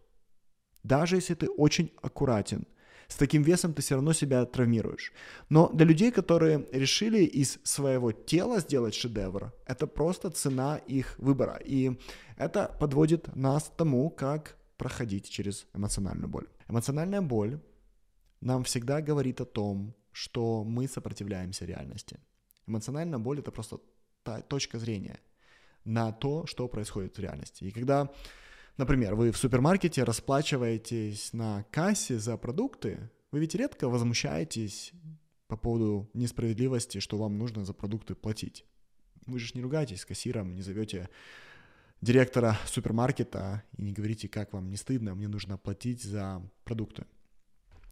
[0.83, 2.67] Даже если ты очень аккуратен,
[3.07, 5.13] с таким весом ты все равно себя травмируешь.
[5.49, 11.59] Но для людей, которые решили из своего тела сделать шедевр, это просто цена их выбора.
[11.65, 11.99] И
[12.37, 16.47] это подводит нас к тому, как проходить через эмоциональную боль.
[16.69, 17.59] Эмоциональная боль
[18.41, 22.19] нам всегда говорит о том, что мы сопротивляемся реальности.
[22.67, 23.79] Эмоциональная боль— это просто
[24.23, 25.19] та точка зрения
[25.85, 27.63] на то, что происходит в реальности.
[27.63, 28.09] И когда,
[28.77, 34.93] например, вы в супермаркете расплачиваетесь на кассе за продукты, вы ведь редко возмущаетесь
[35.47, 38.65] по поводу несправедливости, что вам нужно за продукты платить.
[39.25, 41.09] Вы же не ругаетесь с кассиром, не зовете
[42.01, 47.05] директора супермаркета и не говорите, как вам не стыдно, мне нужно платить за продукты.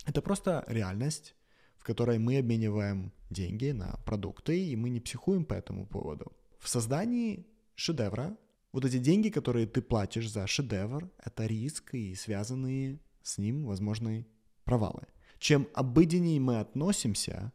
[0.06, 1.36] Это просто реальность,
[1.78, 6.32] в которой мы обмениваем деньги на продукты, и мы не психуем по этому поводу.
[6.60, 8.38] В создании шедевра
[8.76, 14.26] вот эти деньги, которые ты платишь за шедевр, это риск и связанные с ним возможные
[14.66, 15.04] провалы.
[15.40, 17.54] Чем обыденнее мы относимся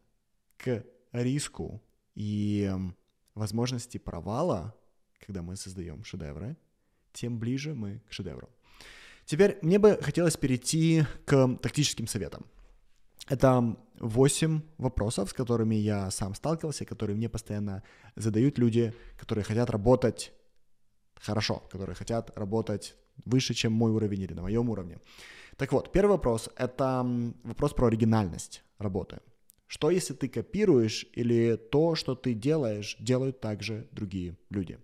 [0.57, 1.83] к риску
[2.15, 2.73] и
[3.35, 4.75] возможности провала,
[5.27, 6.57] когда мы создаем шедевры,
[7.13, 8.49] тем ближе мы к шедевру.
[9.27, 12.47] Теперь мне бы хотелось перейти к тактическим советам.
[13.29, 17.83] Это 8 вопросов, с которыми я сам сталкивался, которые мне постоянно
[18.17, 20.33] задают люди, которые хотят работать
[21.21, 24.99] хорошо, которые хотят работать выше, чем мой уровень или на моем уровне.
[25.57, 27.05] Так вот, первый вопрос— это
[27.45, 29.19] вопрос про оригинальность работы.
[29.67, 34.79] Что если ты копируешь или то, что ты делаешь, делают также другие люди?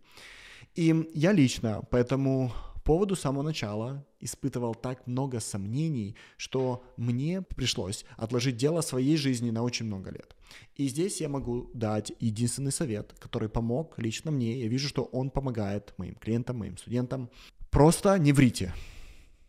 [0.74, 2.52] И я лично по этому
[2.86, 9.62] поводу самого начала испытывал так много сомнений, что мне пришлось отложить дело своей жизни на
[9.64, 10.36] очень много лет.
[10.76, 14.60] И здесь я могу дать единственный совет, который помог лично мне.
[14.60, 17.28] Я вижу, что он помогает моим клиентам, моим студентам.
[17.70, 18.72] Просто не врите.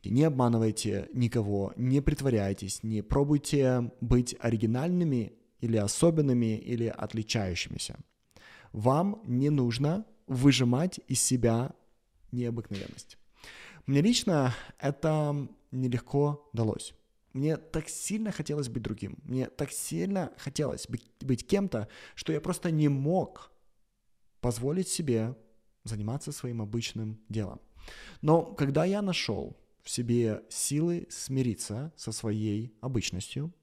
[0.03, 7.99] Не обманывайте никого, не притворяйтесь, не пробуйте быть оригинальными или особенными или отличающимися.
[8.73, 11.73] Вам не нужно выжимать из себя
[12.31, 13.17] необыкновенность.
[13.87, 16.93] Мне лично это нелегко далось.
[17.31, 19.17] Мне так сильно хотелось быть другим.
[19.23, 23.49] Мне так сильно хотелось быть, быть кем-то, что я просто не мог
[24.41, 25.37] позволить себе
[25.85, 27.61] заниматься своим обычным делом.
[28.21, 33.53] Но когда я нашел в себе силы смириться со своей обычностью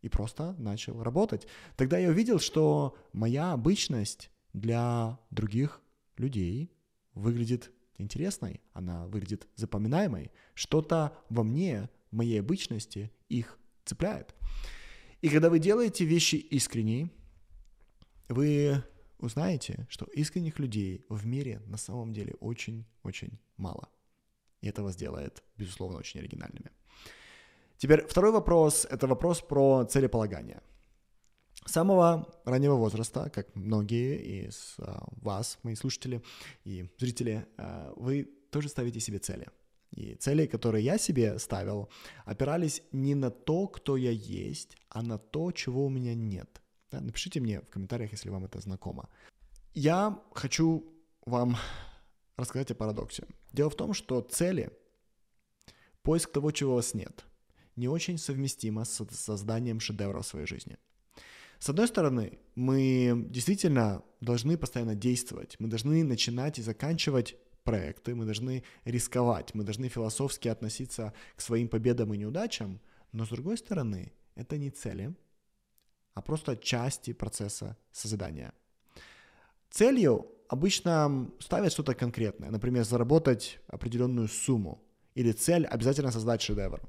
[0.00, 5.82] и просто начал работать, тогда я увидел, что моя обычность для других
[6.16, 6.72] людей
[7.12, 10.30] выглядит интересной, она выглядит запоминаемой.
[10.54, 14.34] Что-то во мне, в моей обычности их цепляет.
[15.20, 17.10] И когда вы делаете вещи искренне,
[18.28, 18.82] вы
[19.18, 23.88] узнаете, что искренних людей в мире на самом деле очень-очень мало.
[24.60, 26.70] И это вас делает, безусловно, очень оригинальными.
[27.76, 30.62] Теперь второй вопрос– это вопрос про целеполагание–
[31.64, 36.22] самого раннего возраста, как многие из а, вас, мои слушатели
[36.64, 39.48] и зрители, а, вы тоже ставите себе цели.
[39.90, 41.88] И цели, которые я себе ставил,
[42.24, 46.60] опирались не на то, кто я есть, а на то, чего у меня нет.
[46.90, 47.00] Да?
[47.00, 49.08] Напишите мне в комментариях, если вам это знакомо.
[49.72, 50.84] Я хочу
[51.24, 51.56] вам
[52.36, 53.24] рассказать о парадоксе.
[53.52, 54.70] Дело в том, что цели,
[56.02, 57.24] поиск того, чего у вас нет,
[57.76, 60.76] не очень совместимо с созданием шедевра в своей жизни–
[61.58, 68.24] с одной стороны, мы действительно должны постоянно действовать, мы должны начинать и заканчивать проекты, мы
[68.24, 72.80] должны рисковать, мы должны философски относиться к своим победам и неудачам,
[73.12, 75.14] но с другой стороны, это не цели,
[76.14, 78.52] а просто части процесса созидания.
[79.70, 84.82] Целью обычно ставят что-то конкретное, например, заработать определенную сумму,
[85.14, 86.80] или цель обязательно создать шедевр.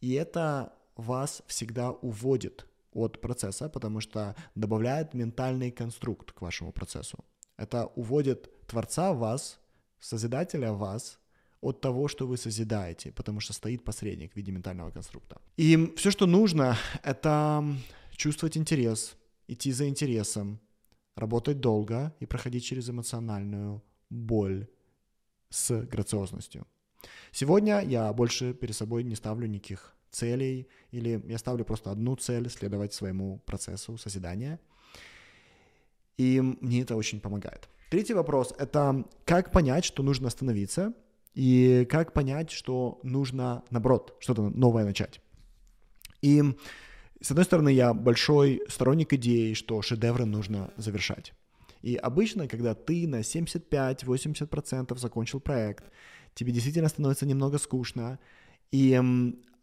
[0.00, 7.18] И это вас всегда уводит от процесса, потому что добавляет ментальный конструкт к вашему процессу.
[7.58, 9.60] Это уводит Творца вас,
[10.00, 11.18] Созидателя вас
[11.62, 15.40] от того, что вы созидаете, потому что стоит посредник в виде ментального конструкта.
[15.56, 17.64] И все, что нужно, это
[18.10, 19.16] чувствовать интерес,
[19.48, 20.60] идти за интересом,
[21.16, 24.66] работать долго и проходить через эмоциональную боль
[25.48, 26.66] с грациозностью.
[27.32, 32.48] Сегодня я больше перед собой не ставлю никаких целей, или я ставлю просто одну цель,
[32.48, 34.58] следовать своему процессу созидания.
[36.16, 37.68] И мне это очень помогает.
[37.90, 40.94] Третий вопрос— это как понять, что нужно остановиться,
[41.34, 45.20] и как понять, что нужно, наоборот, что-то новое начать.
[46.22, 46.42] И,
[47.20, 51.32] с одной стороны, я большой сторонник идеи, что шедевры нужно завершать.
[51.82, 55.84] И обычно, когда ты на 75-80% закончил проект,
[56.34, 58.18] тебе действительно становится немного скучно,
[58.72, 59.00] и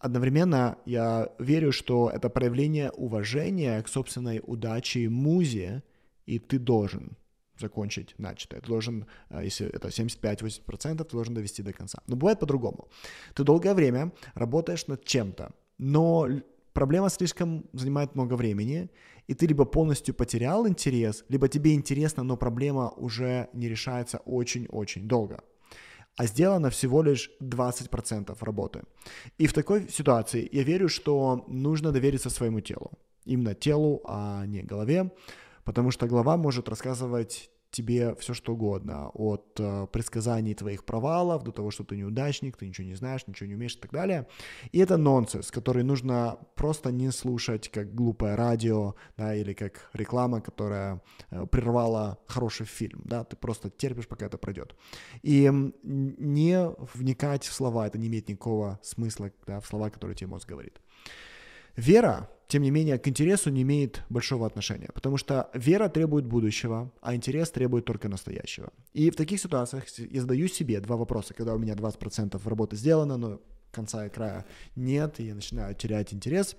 [0.02, 5.84] одновременно я верю, что это проявление уважения к собственной удаче и музе,
[6.26, 7.18] и ты должен
[7.60, 8.62] закончить начатое.
[8.62, 12.00] Ты должен, а, если это 75-80%, ты должен довести до конца.
[12.08, 12.88] Но бывает по-другому.
[13.36, 16.28] Ты долгое время работаешь над чем-то, но
[16.74, 18.90] проблема слишком занимает много времени,
[19.28, 25.08] и ты либо полностью потерял интерес, либо тебе интересно, но проблема уже не решается очень-очень
[25.08, 25.44] долго.
[26.22, 28.84] А сделано всего лишь 20% работы.
[29.40, 32.92] И в такой ситуации я верю, что нужно довериться своему телу.
[33.26, 35.10] Именно телу, а не голове
[35.64, 41.52] потому что глава может рассказывать тебе все что угодно, от э, предсказаний твоих провалов до
[41.52, 44.28] того, что ты неудачник, ты ничего не знаешь, ничего не умеешь и так далее.
[44.74, 50.42] И это нонсенс, который нужно просто не слушать как глупое радио, да, или как реклама,
[50.42, 54.76] которая э, прервала хороший фильм, да, ты просто терпишь, пока это пройдет.
[55.24, 55.50] И
[55.84, 60.50] не вникать в слова, это не имеет никакого смысла, да, в слова, которые тебе мозг
[60.50, 60.82] говорит.
[61.78, 66.92] Вера тем не менее, к интересу не имеет большого отношения, потому что вера требует будущего,
[67.02, 68.74] а интерес требует только настоящего.
[68.92, 73.18] И в таких ситуациях я задаю себе два вопроса, когда у меня 20% работы сделано,
[73.18, 73.40] но
[73.72, 74.46] конца и края
[74.76, 76.58] нет, и я начинаю терять интерес.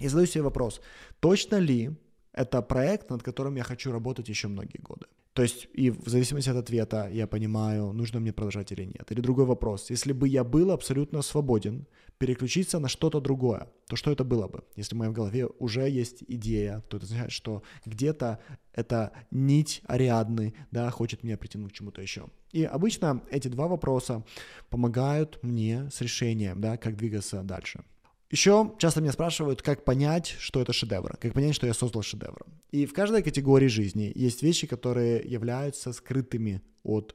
[0.00, 0.80] Я задаю себе вопрос,
[1.20, 1.90] точно ли
[2.32, 5.06] это проект, над которым я хочу работать еще многие годы?
[5.32, 9.10] То есть и в зависимости от ответа я понимаю, нужно мне продолжать или нет.
[9.10, 9.90] Или другой вопрос.
[9.90, 11.86] Если бы я был абсолютно свободен
[12.18, 14.62] переключиться на что-то другое, то что это было бы?
[14.76, 18.38] Если в моей голове уже есть идея, то это означает, что где-то
[18.74, 22.28] эта нить Ариадны, да, хочет меня притянуть к чему-то еще.
[22.52, 24.24] И обычно эти два вопроса
[24.68, 27.84] помогают мне с решением, да, как двигаться дальше.
[28.32, 32.46] Еще часто меня спрашивают, как понять, что это шедевр, как понять, что я создал шедевр.
[32.70, 37.14] И в каждой категории жизни есть вещи, которые являются скрытыми от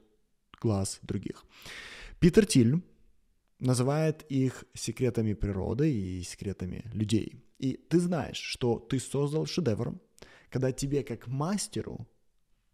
[0.62, 1.44] глаз других.
[2.20, 2.80] Питер Тиль
[3.58, 7.42] называет их секретами природы и секретами людей.
[7.58, 9.98] И ты знаешь, что ты создал шедевр,
[10.50, 12.06] когда тебе как мастеру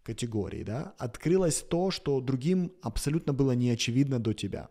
[0.03, 4.68] категории, да, открылось то, что другим абсолютно было не очевидно до тебя.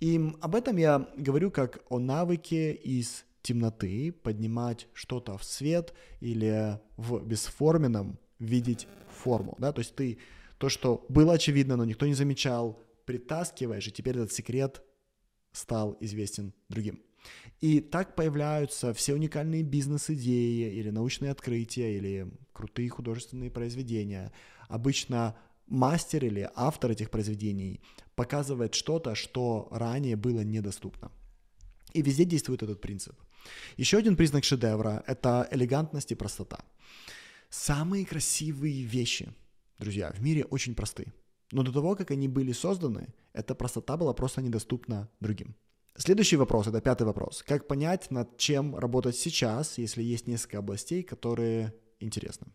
[0.00, 6.80] И об этом я говорю как о навыке из темноты поднимать что-то в свет или
[6.96, 10.18] в бесформенном видеть форму, да, то есть ты
[10.58, 14.82] то, что было очевидно, но никто не замечал, притаскиваешь, и теперь этот секрет
[15.52, 17.00] стал известен другим.
[17.60, 24.32] И так появляются все уникальные бизнес-идеи или научные открытия, или крутые художественные произведения.
[24.68, 25.36] Обычно
[25.66, 27.80] мастер или автор этих произведений
[28.14, 31.10] показывает что-то, что ранее было недоступно.
[31.92, 33.14] И везде действует этот принцип.
[33.76, 36.64] Еще один признак шедевра– это элегантность и простота.
[37.50, 39.32] Самые красивые вещи,
[39.78, 41.12] друзья, в мире очень просты.
[41.52, 45.54] Но до того, как они были созданы, эта простота была просто недоступна другим.
[45.96, 47.44] Следующий вопрос, это пятый вопрос.
[47.46, 52.48] Как понять, над чем работать сейчас, если есть несколько областей, которые интересны?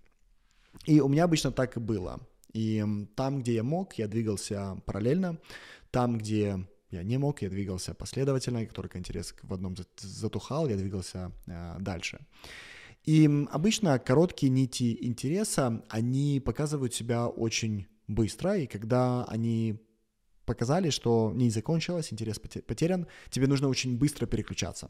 [0.85, 2.19] И у меня обычно так и было.
[2.53, 2.83] И
[3.15, 5.39] там, где я мог, я двигался параллельно.
[5.91, 10.75] Там, где я не мог, я двигался последовательно, как только интерес в одном затухал, я
[10.75, 12.19] двигался э, дальше.
[13.05, 19.79] И обычно короткие нити интереса, они показывают себя очень быстро, и когда они
[20.45, 24.89] показали, что нить закончилась, интерес потерян, тебе нужно очень быстро переключаться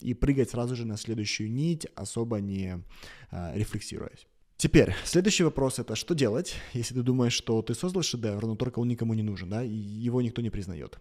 [0.00, 2.82] и прыгать сразу же на следующую нить, особо не
[3.30, 4.26] э, рефлексируясь.
[4.62, 8.78] Теперь, следующий вопрос это, что делать, если ты думаешь, что ты создал шедевр, но только
[8.78, 11.00] он никому не нужен, да, и его никто не признает.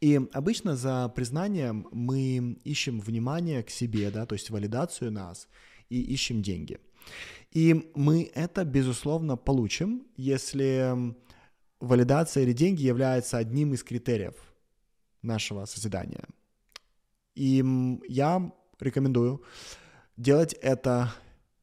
[0.00, 5.46] И обычно за признанием мы ищем внимание к себе, да, то есть валидацию нас,
[5.90, 6.78] и ищем деньги.
[7.52, 11.14] И мы это, безусловно, получим, если
[11.80, 14.36] валидация или деньги являются одним из критериев
[15.20, 16.24] нашего созидания.
[17.34, 17.62] И
[18.08, 18.50] я
[18.80, 19.42] рекомендую
[20.16, 21.12] делать это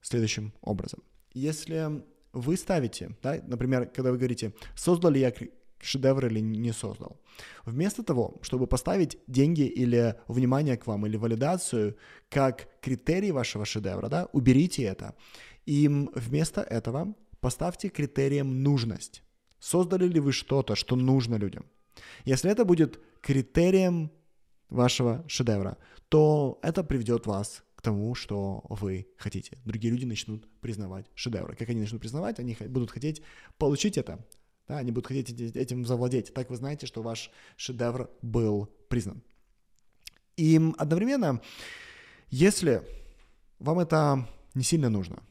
[0.02, 1.02] следующим образом.
[1.34, 5.34] Если вы ставите, да, например, когда вы говорите, создал ли я
[5.80, 7.20] шедевр или не создал,
[7.66, 11.97] вместо того, чтобы поставить деньги или внимание к вам, или валидацию
[12.30, 15.16] как критерий вашего шедевра, да, уберите это.
[15.66, 19.24] И вместо этого поставьте критерием нужность.
[19.60, 21.66] Создали ли вы что-то, что нужно людям?
[22.26, 24.12] Если это будет критерием
[24.70, 25.78] вашего шедевра,
[26.10, 29.57] то это приведет вас к тому, что вы хотите.
[29.65, 31.55] Другие люди начнут признавать шедевры.
[31.55, 33.23] Как они начнут признавать, они будут хотеть
[33.57, 34.23] получить это.
[34.67, 36.32] Да, они будут хотеть этим завладеть.
[36.32, 39.23] Так вы знаете, что ваш шедевр был признан.
[40.38, 41.41] И одновременно,
[42.29, 42.84] если
[43.57, 45.23] вам это не сильно нужно,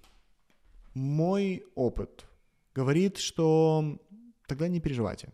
[0.92, 2.26] мой опыт
[2.74, 4.00] говорит, что
[4.48, 5.32] тогда не переживайте,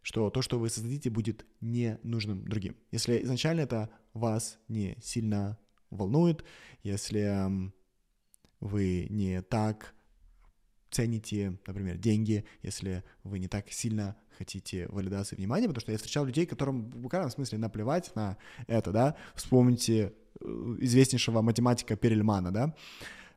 [0.00, 2.76] что то, что вы создадите, будет не нужным другим.
[2.92, 5.58] Если изначально это вас не сильно
[5.94, 6.44] волнует,
[6.82, 7.72] если
[8.60, 9.94] вы не так
[10.94, 16.24] цените, например, деньги, если вы не так сильно хотите валидации внимания, потому что я встречал
[16.24, 18.36] людей, которым в буквальном смысле наплевать на
[18.66, 22.74] это, да, вспомните э, известнейшего математика Перельмана, да,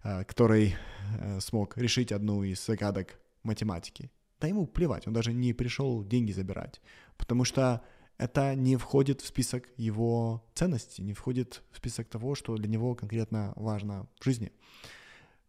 [0.04, 0.76] э, который
[1.20, 4.12] э, смог решить одну из загадок математики.
[4.40, 6.80] Да ему плевать, он даже не пришел деньги забирать,
[7.18, 7.82] потому что
[8.18, 12.96] это не входит в список его ценностей, не входит в список того, что для него
[12.96, 14.52] конкретно важно в жизни.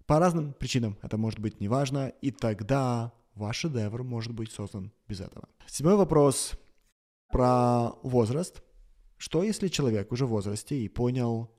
[0.06, 5.20] По разным причинам это может быть неважно, и тогда ваш шедевр может быть создан без
[5.20, 5.48] этого.
[5.66, 6.52] Седьмой вопрос
[7.30, 8.62] про возраст.
[9.16, 11.50] Что если человек уже в возрасте и понял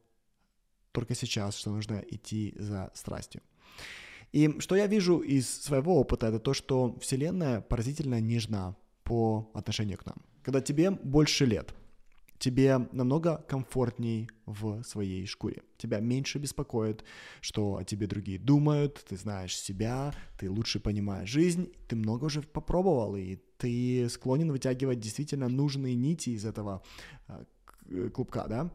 [0.92, 3.42] только сейчас, что нужно идти за страстью?
[4.32, 8.76] И что я вижу из своего опыта, это то, что Вселенная поразительно нежна
[9.10, 10.18] по отношению к нам.
[10.44, 11.74] Когда тебе больше лет,
[12.38, 15.64] тебе намного комфортней в своей шкуре.
[15.78, 17.04] Тебя меньше беспокоит,
[17.42, 22.44] что о тебе другие думают, ты знаешь себя, ты лучше понимаешь жизнь, ты много уже
[22.44, 26.84] попробовал, и ты склонен вытягивать действительно нужные нити из этого
[27.28, 27.44] а,
[27.90, 28.72] э, клубка, да?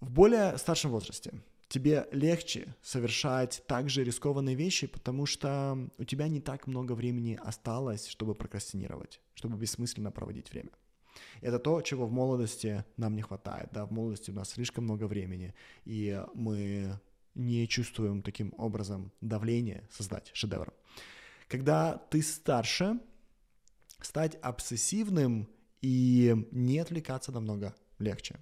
[0.00, 1.32] В более старшем возрасте
[1.74, 8.06] тебе легче совершать также рискованные вещи, потому что у тебя не так много времени осталось,
[8.06, 10.70] чтобы прокрастинировать, чтобы бессмысленно проводить время.
[11.40, 13.70] Это то, чего в молодости нам не хватает.
[13.72, 13.86] Да?
[13.86, 15.52] В молодости у нас слишком много времени,
[15.84, 17.00] и мы
[17.34, 20.72] не чувствуем таким образом давление создать шедевр.
[21.48, 23.00] Когда ты старше,
[24.00, 25.48] стать обсессивным
[25.82, 28.36] и не отвлекаться намного легче.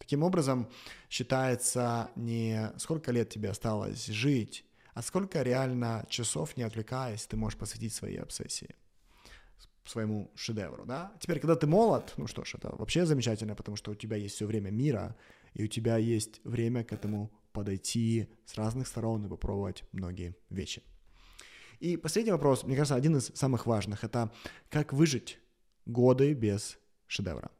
[0.00, 0.68] Таким образом,
[1.08, 7.58] считается не сколько лет тебе осталось жить, а сколько реально часов, не отвлекаясь, ты можешь
[7.58, 8.74] посвятить своей обсессии
[9.90, 11.12] своему шедевру, да.
[11.18, 14.36] Теперь, когда ты молод, ну что ж, это вообще замечательно, потому что у тебя есть
[14.36, 15.16] все время мира,
[15.54, 20.82] и у тебя есть время к этому подойти с разных сторон и попробовать многие вещи.
[21.80, 24.30] И последний вопрос, мне кажется, один из самых важных, это
[24.68, 25.40] как выжить
[25.86, 27.50] годы без шедевра.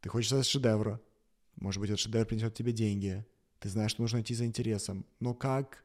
[0.00, 1.00] Ты хочешь создать шедевр,
[1.60, 3.24] может быть, этот шедевр принесет тебе деньги,
[3.58, 5.84] ты знаешь, что нужно идти за интересом, но как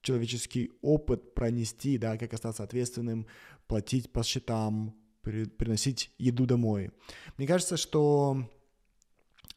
[0.00, 3.26] человеческий опыт пронести, да, как остаться ответственным,
[3.66, 6.90] платить по счетам, при, приносить еду домой.
[7.36, 8.48] Мне кажется, что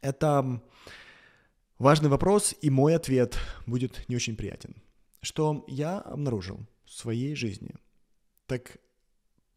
[0.01, 0.61] это
[1.77, 4.75] важный вопрос, и мой ответ будет не очень приятен.
[5.21, 7.75] Что я обнаружил в своей жизни,
[8.47, 8.77] так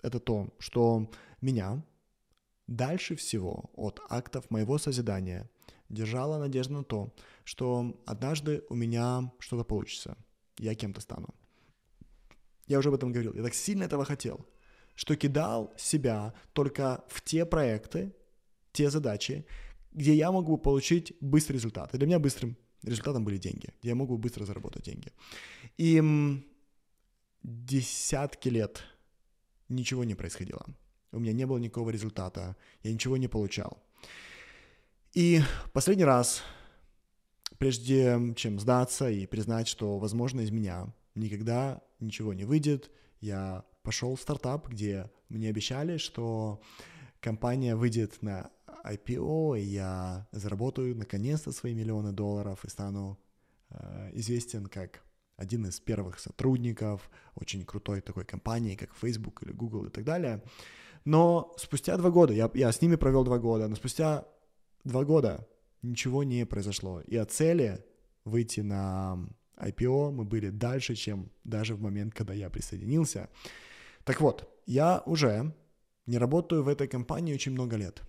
[0.02, 1.10] это то, что
[1.40, 1.82] меня
[2.66, 5.50] дальше всего от актов моего созидания
[5.94, 7.14] держала надежда на то,
[7.44, 10.16] что однажды у меня что-то получится–
[10.58, 11.28] я кем-то стану.
[12.66, 13.34] Я уже об этом говорил.
[13.34, 14.46] Я так сильно этого хотел,
[14.94, 18.14] что кидал себя только в те проекты,
[18.72, 19.44] те задачи,
[19.92, 21.94] где я могу получить быстрый результат.
[21.94, 25.12] И для меня быстрым результатом были деньги, где я могу быстро заработать деньги.
[25.78, 26.02] И
[27.42, 28.82] десятки лет
[29.68, 30.64] ничего не происходило.
[31.12, 33.82] У меня не было никакого результата, я ничего не получал.
[35.14, 35.40] И
[35.72, 36.42] последний раз
[37.58, 42.90] прежде чем сдаться и признать, что, возможно, из меня никогда ничего не выйдет,
[43.20, 46.60] я пошел в стартап, где мне обещали, что
[47.20, 48.50] компания выйдет на
[48.84, 53.18] IPO, и я заработаю наконец-то свои миллионы долларов и стану
[53.70, 55.02] э, известен как
[55.36, 60.42] один из первых сотрудников очень крутой такой компании, как Facebook или Google и так далее.
[61.04, 64.26] Но спустя два года, я, я с ними провел два года, но спустя
[64.84, 65.46] два года
[65.82, 67.00] ничего не произошло.
[67.02, 67.84] И от цели
[68.24, 69.18] выйти на
[69.56, 73.28] IPO мы были дальше, чем даже в момент, когда я присоединился.
[74.04, 75.54] Так вот, я уже
[76.06, 78.02] не работаю в этой компании очень много лет,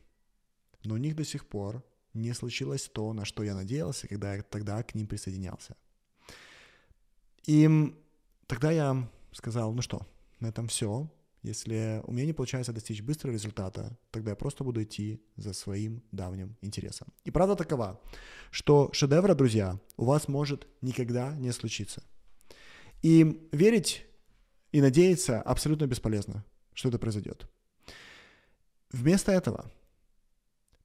[0.83, 4.43] но у них до сих пор не случилось то, на что я надеялся, когда я
[4.43, 5.75] тогда к ним присоединялся.
[7.45, 7.93] И
[8.47, 10.07] тогда я сказал, ну что,
[10.39, 11.09] на этом все,
[11.45, 16.01] если у меня не получается достичь быстрого результата, тогда я просто буду идти за своим
[16.11, 17.07] давним интересом.
[17.23, 18.01] И правда такова,
[18.49, 22.03] что шедевра, друзья, у вас может никогда не случиться.
[23.03, 24.05] И верить
[24.71, 26.43] и надеяться абсолютно бесполезно,
[26.73, 27.47] что это произойдет.
[28.91, 29.71] Вместо этого,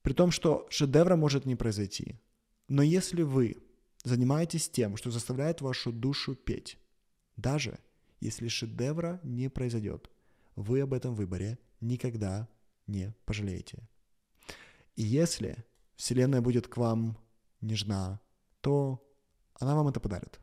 [0.03, 2.19] при том, что шедевра может не произойти,
[2.67, 3.63] но если вы
[4.03, 6.77] занимаетесь тем, что заставляет вашу душу петь,
[7.35, 7.79] даже
[8.19, 10.11] если шедевра не произойдет–
[10.61, 12.47] вы об этом выборе никогда
[12.87, 13.87] не пожалеете.
[14.95, 17.17] И если Вселенная будет к вам
[17.61, 18.19] нежна,
[18.61, 19.03] то
[19.55, 20.39] она вам это подарит.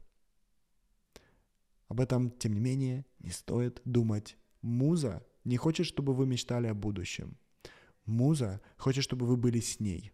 [1.88, 4.36] Об этом, тем не менее, не стоит думать.
[4.60, 7.38] Муза не хочет, чтобы вы мечтали о будущем.
[8.04, 10.12] Муза хочет, чтобы вы были с ней.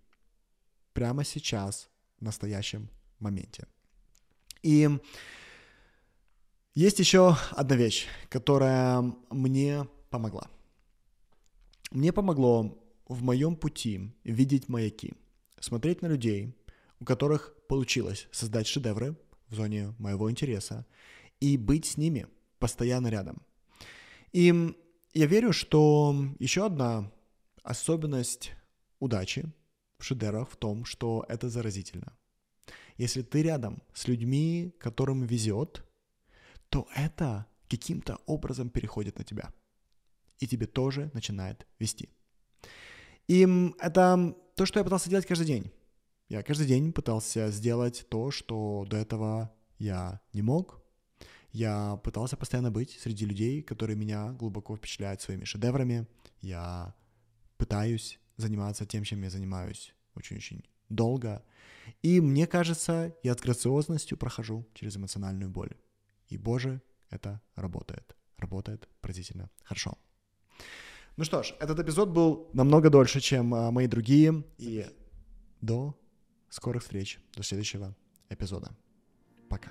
[0.93, 1.89] Прямо сейчас,
[2.19, 2.89] в настоящем
[3.19, 3.67] моменте.
[4.63, 4.89] И
[6.75, 10.49] есть еще одна вещь, которая мне помогла.
[11.91, 15.15] Мне помогло в моем пути видеть маяки,
[15.59, 16.57] смотреть на людей,
[17.01, 19.17] у которых получилось создать шедевры
[19.49, 20.87] в зоне моего интереса
[21.41, 22.29] и быть с ними
[22.61, 23.43] постоянно рядом.
[24.31, 24.55] И
[25.15, 27.11] я верю, что еще одна
[27.65, 28.53] особенность
[29.01, 29.53] удачи
[29.99, 32.17] в шедеврах в том, что это заразительно.
[32.99, 35.85] Если ты рядом с людьми, которым везет,
[36.69, 39.53] то это каким-то образом переходит на тебя.
[40.39, 42.09] И тебе тоже начинает вести.
[43.29, 43.47] И
[43.79, 45.71] это то, что я пытался делать каждый день.
[46.29, 50.83] Я каждый день пытался сделать то, что до этого я не мог.
[51.53, 56.07] Я пытался постоянно быть среди людей, которые меня глубоко впечатляют своими шедеврами.
[56.41, 56.95] Я
[57.57, 61.45] пытаюсь заниматься тем, чем я занимаюсь очень-очень долго.
[62.03, 65.77] И мне кажется, я с грациозностью прохожу через эмоциональную боль.
[66.29, 68.17] И, боже, это работает.
[68.37, 69.97] Работает поразительно хорошо.
[71.17, 74.43] Ну что ж, этот эпизод был намного дольше, чем а, мои другие.
[74.59, 74.87] И
[75.61, 75.95] до
[76.49, 77.95] скорых встреч, до следующего
[78.31, 78.71] эпизода.
[79.49, 79.71] Пока.